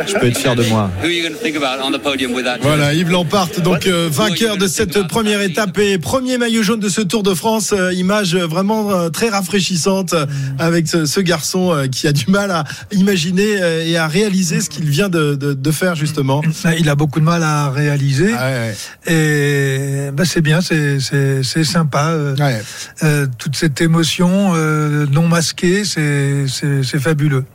Je 0.07 0.13
peux 0.15 0.27
être 0.27 0.37
fier 0.37 0.55
de 0.55 0.63
moi. 0.63 0.89
Who 1.01 1.05
are 1.05 1.11
you 1.11 1.23
going 1.23 1.35
to 1.35 1.41
think 1.41 1.55
about 1.55 1.81
on 1.83 1.91
the 1.91 2.01
podium 2.01 2.33
with 2.33 2.45
that? 2.45 2.57
Voilà, 2.61 2.93
Yves 2.93 3.09
Lampart, 3.09 3.49
donc 3.63 3.87
euh, 3.87 4.09
vainqueur 4.11 4.57
de 4.57 4.67
cette 4.67 5.07
première 5.07 5.41
étape 5.41 5.77
et 5.77 5.97
premier 5.97 6.37
maillot 6.37 6.63
jaune 6.63 6.79
de 6.79 6.89
ce 6.89 7.01
Tour 7.01 7.23
de 7.23 7.33
France. 7.33 7.73
Euh, 7.73 7.93
image 7.93 8.35
vraiment 8.35 8.91
euh, 8.91 9.09
très 9.09 9.29
rafraîchissante 9.29 10.02
euh, 10.11 10.25
avec 10.59 10.89
ce, 10.89 11.05
ce 11.05 11.21
garçon 11.21 11.73
euh, 11.73 11.87
qui 11.87 12.07
a 12.07 12.11
du 12.11 12.25
mal 12.29 12.51
à 12.51 12.65
imaginer 12.91 13.61
euh, 13.61 13.85
et 13.85 13.95
à 13.95 14.07
réaliser 14.07 14.59
ce 14.59 14.69
qu'il 14.69 14.89
vient 14.89 15.07
de, 15.07 15.35
de- 15.35 15.53
de 15.53 15.71
faire 15.71 15.95
justement. 15.95 16.41
Il 16.77 16.89
a 16.89 16.95
beaucoup 16.95 17.21
de 17.21 17.25
mal 17.25 17.43
à 17.43 17.69
réaliser. 17.69 18.33
Ah 18.37 18.49
ouais, 18.49 18.75
Et 19.07 20.09
ben 20.11 20.25
c'est 20.25 20.41
bien, 20.41 20.59
c'est 20.61 21.63
sympa. 21.63 22.15
ouais. 22.39 22.61
euh, 23.03 23.27
toute 23.37 23.55
cette 23.55 23.79
émotion 23.81 24.53
euh, 24.55 25.05
non 25.11 25.27
masquée, 25.27 25.83
c'est 25.85 26.99
fabuleux. 26.99 27.45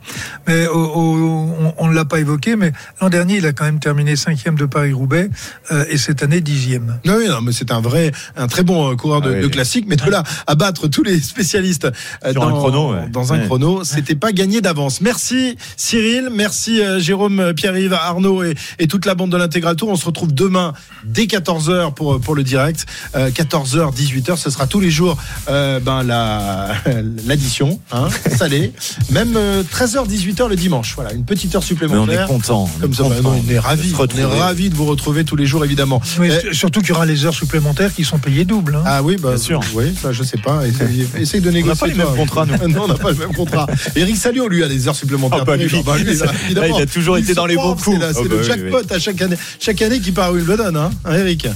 Mais 0.47 0.67
au- 0.67 0.79
au- 0.79 1.73
on, 1.77 1.87
ne 1.87 1.93
l'a 1.93 2.05
pas 2.05 2.19
évoqué, 2.19 2.55
mais 2.55 2.71
l'an 3.01 3.09
dernier, 3.09 3.37
il 3.37 3.45
a 3.45 3.51
quand 3.53 3.65
même 3.65 3.79
terminé 3.79 4.15
cinquième 4.15 4.55
de 4.55 4.65
Paris 4.65 4.93
Roubaix 4.93 5.29
euh, 5.71 5.85
et 5.89 5.97
cette 5.97 6.23
année 6.23 6.41
dixième. 6.41 6.99
Non, 7.05 7.15
oui, 7.17 7.27
non, 7.27 7.41
mais 7.41 7.51
c'est 7.51 7.71
un 7.71 7.81
vrai, 7.81 8.11
un 8.37 8.47
très 8.47 8.63
bon 8.63 8.95
coureur 8.95 9.21
de, 9.21 9.29
Ah 9.31 9.33
oui. 9.35 9.41
de 9.41 9.47
classique, 9.47 9.85
mais 9.87 9.95
de 9.95 10.09
là 10.09 10.23
à 10.47 10.55
battre 10.55 10.87
tous 10.87 11.03
les 11.03 11.19
spécialistes 11.19 11.87
dans 12.33 12.47
un 12.47 12.51
chrono, 12.51 12.93
ouais. 12.93 13.07
dans 13.11 13.33
un 13.33 13.39
Ouais. 13.39 13.45
chrono, 13.45 13.83
c'était 13.83 14.15
pas 14.15 14.31
gagné 14.31 14.61
d'avance. 14.61 15.01
Merci 15.01 15.55
Cyril, 15.77 16.29
merci 16.31 16.81
euh, 16.81 16.99
Jérôme, 16.99 17.39
euh, 17.39 17.53
Pierre-Yves, 17.53 17.93
Arnaud 17.93 18.43
et, 18.43 18.55
et 18.79 18.87
toute 18.87 19.05
la 19.05 19.15
bande 19.15 19.31
de 19.31 19.37
l'intégral 19.37 19.75
tour. 19.75 19.89
On 19.89 19.95
se 19.95 20.05
retrouve 20.05 20.33
demain 20.33 20.73
dès 21.03 21.25
14h 21.25 21.93
pour 21.93 22.19
pour 22.19 22.35
le 22.35 22.43
direct. 22.43 22.85
Euh, 23.15 23.29
14h, 23.29 23.93
18h, 23.95 24.37
ce 24.37 24.49
sera 24.49 24.67
tous 24.67 24.79
les 24.79 24.91
jours 24.91 25.17
euh, 25.49 25.79
ben 25.79 26.03
la 26.03 26.69
l'addition, 27.27 27.79
hein, 27.91 28.07
salé. 28.35 28.73
Même 29.11 29.33
13h, 29.73 30.07
18h 30.07 30.47
le 30.49 30.55
dimanche. 30.55 30.93
Voilà, 30.95 31.13
une 31.13 31.25
petite 31.25 31.55
heure 31.55 31.61
Mais 31.61 31.65
on 31.65 31.67
supplémentaire. 31.67 32.23
est 32.25 32.27
content. 32.27 32.69
Comme 32.81 32.93
ça, 32.93 33.03
bah, 33.03 33.09
content 33.15 33.31
non, 33.31 33.41
on 33.47 33.51
est 33.51 33.59
ravis. 33.59 33.93
On 33.97 34.05
est 34.17 34.23
ravis 34.25 34.69
de 34.69 34.75
vous 34.75 34.85
retrouver 34.85 35.23
tous 35.23 35.35
les 35.35 35.45
jours, 35.45 35.63
évidemment. 35.65 36.01
Oui, 36.19 36.29
Euh, 36.29 36.53
surtout 36.53 36.79
qu'il 36.81 36.89
y 36.89 36.91
aura 36.93 37.05
les 37.05 37.25
heures 37.25 37.33
supplémentaires 37.33 37.93
qui 37.93 38.03
sont 38.03 38.19
payées 38.19 38.45
double. 38.45 38.75
hein. 38.75 38.83
ah 38.85 39.03
oui, 39.03 39.17
bah, 39.19 39.29
Bien 39.29 39.37
sûr. 39.37 39.59
Oui, 39.75 39.93
ça, 40.01 40.11
je 40.11 40.23
sais 40.23 40.37
pas. 40.37 40.65
Essaye, 40.67 41.07
essaye 41.17 41.41
de 41.41 41.51
négocier. 41.51 41.93
toi. 41.93 42.05
Mêmes 42.19 42.27
contrats, 42.27 42.45
nous. 42.45 42.67
non, 42.69 42.83
on 42.83 42.87
n'a 42.87 42.95
pas 42.95 43.11
le 43.11 43.17
même 43.17 43.33
contrat. 43.33 43.67
Eric 43.95 44.17
Salio, 44.17 44.47
lui, 44.47 44.63
a 44.63 44.67
des 44.67 44.87
heures 44.87 44.95
supplémentaires. 44.95 45.45
Bah, 45.45 45.55
lui, 45.55 45.67
Terrible. 45.67 45.85
Bah, 45.85 45.97
lui, 45.97 46.05
là, 46.15 46.25
là, 46.25 46.31
évidemment. 46.45 46.77
il 46.77 46.81
a 46.81 46.85
toujours 46.85 47.17
été 47.17 47.33
dans 47.33 47.45
les 47.45 47.55
bons 47.55 47.75
coups. 47.75 47.97
C'est 48.13 48.23
le 48.23 48.29
bah 48.29 48.35
oui, 48.39 48.43
jackpot 48.43 48.93
à 48.93 48.99
chaque 48.99 49.21
année. 49.21 49.37
Chaque 49.59 49.81
année 49.81 49.99
qui 49.99 50.11
part 50.11 50.35
une 50.35 50.45
le 50.45 50.57
donne, 50.57 50.77
hein, 50.77 50.89
hein, 51.05 51.15
Eric 51.15 51.47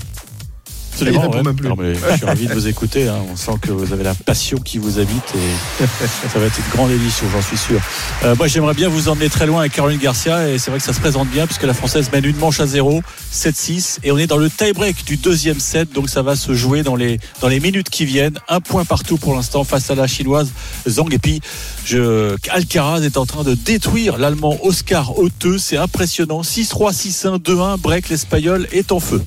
Absolument, 1.08 1.22
Il 1.24 1.26
répond 1.26 1.38
ouais. 1.38 1.44
même 1.44 1.56
plus. 1.56 1.70
Non, 1.70 1.76
mais 1.78 1.94
je 1.96 2.16
suis 2.18 2.26
ravi 2.26 2.48
de 2.48 2.54
vous 2.54 2.68
écouter. 2.68 3.08
hein. 3.08 3.18
On 3.32 3.36
sent 3.36 3.52
que 3.62 3.72
vous 3.72 3.94
avez 3.94 4.04
la 4.04 4.14
passion 4.16 4.58
qui 4.58 4.78
vous 4.78 5.00
habite 5.00 5.24
et 5.36 5.86
ça 6.34 6.40
va 6.40 6.46
être 6.46 6.58
une 6.58 6.72
grande 6.76 6.92
édition, 6.92 7.26
j'en 7.34 7.42
suis 7.42 7.58
sûr. 7.58 7.80
Euh, 8.24 8.36
moi, 8.36 8.48
j'aimerais 8.48 8.74
bien 8.74 8.90
vous 8.90 9.10
emmener 9.10 9.30
très 9.30 9.46
loin 9.46 9.62
avec 9.62 9.74
Caroline 9.74 10.00
Garcia 10.00 10.48
et 10.50 10.58
c'est 10.58 10.72
vrai 10.72 10.80
que 10.80 10.86
ça 10.86 10.94
se 10.94 11.00
présente 11.00 11.30
bien 11.30 11.46
puisque 11.46 11.64
la 11.64 11.74
Française 11.74 12.10
mène 12.12 12.26
une 12.26 12.38
manche 12.38 12.60
à 12.60 12.68
zéro, 12.68 13.02
7-6 13.34 13.98
et 14.04 14.12
on 14.12 14.18
est 14.18 14.28
dans 14.28 14.38
le 14.38 14.50
tie-break 14.50 15.06
du 15.06 15.18
deuxième 15.18 15.60
set 15.60 15.92
donc 15.94 16.10
ça 16.10 16.22
va 16.22 16.36
se 16.36 16.54
jouer 16.54 16.84
dans 16.84 16.96
les, 16.96 17.20
dans 17.42 17.48
les 17.48 17.60
minutes 17.60 17.90
qui 17.90 18.06
viennent. 18.06 18.38
Un 18.50 18.60
point 18.62 18.86
partout 18.86 19.18
pour 19.18 19.36
l'instant 19.36 19.64
face 19.64 19.90
à 19.90 19.96
la 19.96 20.08
chinoise 20.08 20.52
Zhang 20.88 21.12
et 21.14 21.20
puis 21.20 21.42
je, 21.86 22.36
Alcaraz 22.50 23.02
est 23.04 23.18
en 23.18 23.26
train 23.26 23.44
de 23.44 23.54
détruire 23.54 24.18
l'allemand 24.18 24.58
Oscar 24.64 25.18
Hauteux. 25.20 25.58
C'est 25.58 25.78
impressionnant. 25.78 26.42
6-3, 26.42 26.94
6-1, 26.94 27.40
2-1, 27.40 27.78
break, 27.80 28.10
l'espagnol 28.10 28.68
est 28.72 28.92
en 28.92 29.00
feu. 29.00 29.22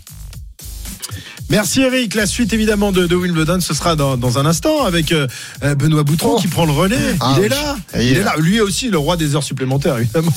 Merci 1.48 1.82
Eric. 1.82 2.14
La 2.16 2.26
suite 2.26 2.52
évidemment 2.52 2.90
de, 2.90 3.06
de 3.06 3.14
Wimbledon, 3.14 3.60
ce 3.60 3.72
sera 3.72 3.94
dans, 3.94 4.16
dans 4.16 4.38
un 4.38 4.46
instant 4.46 4.84
avec 4.84 5.12
euh, 5.12 5.28
euh, 5.62 5.76
Benoît 5.76 6.02
Boutron 6.02 6.36
qui 6.36 6.48
prend 6.48 6.64
le 6.64 6.72
relais. 6.72 6.98
Ah 7.20 7.36
il 7.38 7.44
est 7.44 7.48
là. 7.48 7.76
Il 7.94 8.02
Il, 8.02 8.16
est 8.16 8.20
est 8.20 8.24
là. 8.24 8.34
Lui 8.38 8.60
aussi, 8.60 8.90
le 8.90 8.98
roi 8.98 9.16
des 9.16 9.36
heures 9.36 9.44
supplémentaires, 9.44 9.96
évidemment. 9.98 10.32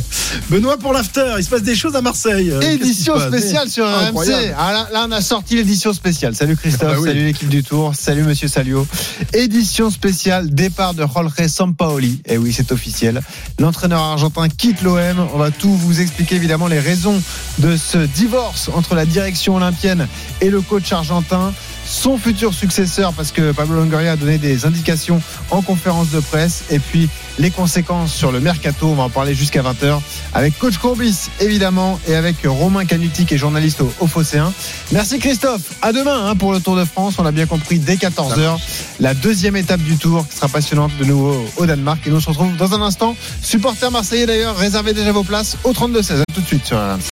Benoît 0.50 0.76
pour 0.76 0.92
l'after. 0.92 1.34
Il 1.38 1.44
se 1.44 1.48
passe 1.48 1.62
des 1.62 1.74
choses 1.74 1.96
à 1.96 2.02
Marseille. 2.02 2.50
Euh, 2.50 2.60
Édition 2.60 3.18
spéciale 3.18 3.70
sur. 3.70 3.86
RMC. 3.86 4.52
Ah, 4.56 4.72
là, 4.72 4.88
là, 4.92 5.06
on 5.08 5.12
a 5.12 5.22
sorti 5.22 5.56
l'édition 5.56 5.94
spéciale. 5.94 6.34
Salut 6.34 6.56
Christophe, 6.56 6.90
Ah 6.90 6.94
bah 6.94 7.00
oui. 7.00 7.08
salut 7.08 7.24
l'équipe 7.24 7.48
du 7.48 7.62
Tour, 7.62 7.94
salut 7.98 8.22
Monsieur 8.24 8.48
Salio. 8.48 8.86
Édition 9.32 9.88
spéciale, 9.90 10.50
départ 10.50 10.92
de 10.92 11.06
Jorge 11.06 11.46
Sampaoli. 11.46 12.20
Et 12.26 12.36
oui, 12.36 12.52
c'est 12.54 12.70
officiel. 12.70 13.22
L'entraîneur 13.58 14.00
argentin 14.00 14.48
quitte 14.50 14.82
l'OM. 14.82 15.26
On 15.32 15.38
va 15.38 15.50
tout 15.50 15.74
vous 15.74 16.00
expliquer 16.00 16.36
évidemment 16.36 16.66
les 16.68 16.80
raisons 16.80 17.20
de 17.58 17.76
ce 17.78 17.96
divorce 17.98 18.68
entre 18.74 18.94
la 18.94 19.06
direction 19.06 19.56
olympienne 19.56 20.06
et 20.42 20.49
le 20.50 20.60
coach 20.60 20.92
argentin. 20.92 21.52
Son 21.86 22.18
futur 22.18 22.54
successeur, 22.54 23.12
parce 23.14 23.32
que 23.32 23.50
Pablo 23.52 23.76
Longoria 23.76 24.12
a 24.12 24.16
donné 24.16 24.38
des 24.38 24.64
indications 24.64 25.20
en 25.50 25.60
conférence 25.60 26.10
de 26.10 26.20
presse, 26.20 26.64
et 26.70 26.78
puis 26.78 27.08
les 27.38 27.50
conséquences 27.50 28.12
sur 28.12 28.30
le 28.30 28.38
mercato. 28.38 28.86
On 28.86 28.94
va 28.94 29.04
en 29.04 29.10
parler 29.10 29.34
jusqu'à 29.34 29.62
20h 29.62 29.98
avec 30.34 30.56
coach 30.58 30.78
Courbis, 30.78 31.30
évidemment, 31.40 31.98
et 32.06 32.14
avec 32.14 32.36
Romain 32.44 32.84
Canuti, 32.84 33.26
qui 33.26 33.34
est 33.34 33.38
journaliste 33.38 33.80
au, 33.80 33.92
au 33.98 34.06
Phocéen. 34.06 34.52
Merci 34.92 35.18
Christophe. 35.18 35.62
À 35.82 35.92
demain 35.92 36.28
hein, 36.28 36.36
pour 36.36 36.52
le 36.52 36.60
Tour 36.60 36.76
de 36.76 36.84
France. 36.84 37.14
On 37.18 37.22
l'a 37.22 37.32
bien 37.32 37.46
compris 37.46 37.78
dès 37.78 37.96
14h. 37.96 38.58
La 39.00 39.14
deuxième 39.14 39.56
étape 39.56 39.80
du 39.80 39.96
Tour 39.96 40.28
qui 40.28 40.36
sera 40.36 40.48
passionnante 40.48 40.92
de 40.98 41.04
nouveau 41.04 41.44
au 41.56 41.66
Danemark. 41.66 42.06
Et 42.06 42.10
nous 42.10 42.16
on 42.16 42.20
se 42.20 42.28
retrouve 42.28 42.56
dans 42.56 42.72
un 42.74 42.82
instant. 42.82 43.16
Supporters 43.42 43.90
marseillais 43.90 44.26
d'ailleurs, 44.26 44.56
réservez 44.56 44.92
déjà 44.92 45.12
vos 45.12 45.24
places 45.24 45.56
au 45.64 45.72
32-16. 45.72 46.20
À 46.20 46.24
tout 46.34 46.40
de 46.40 46.46
suite 46.46 46.66
sur 46.66 46.76
RMC. 46.76 47.00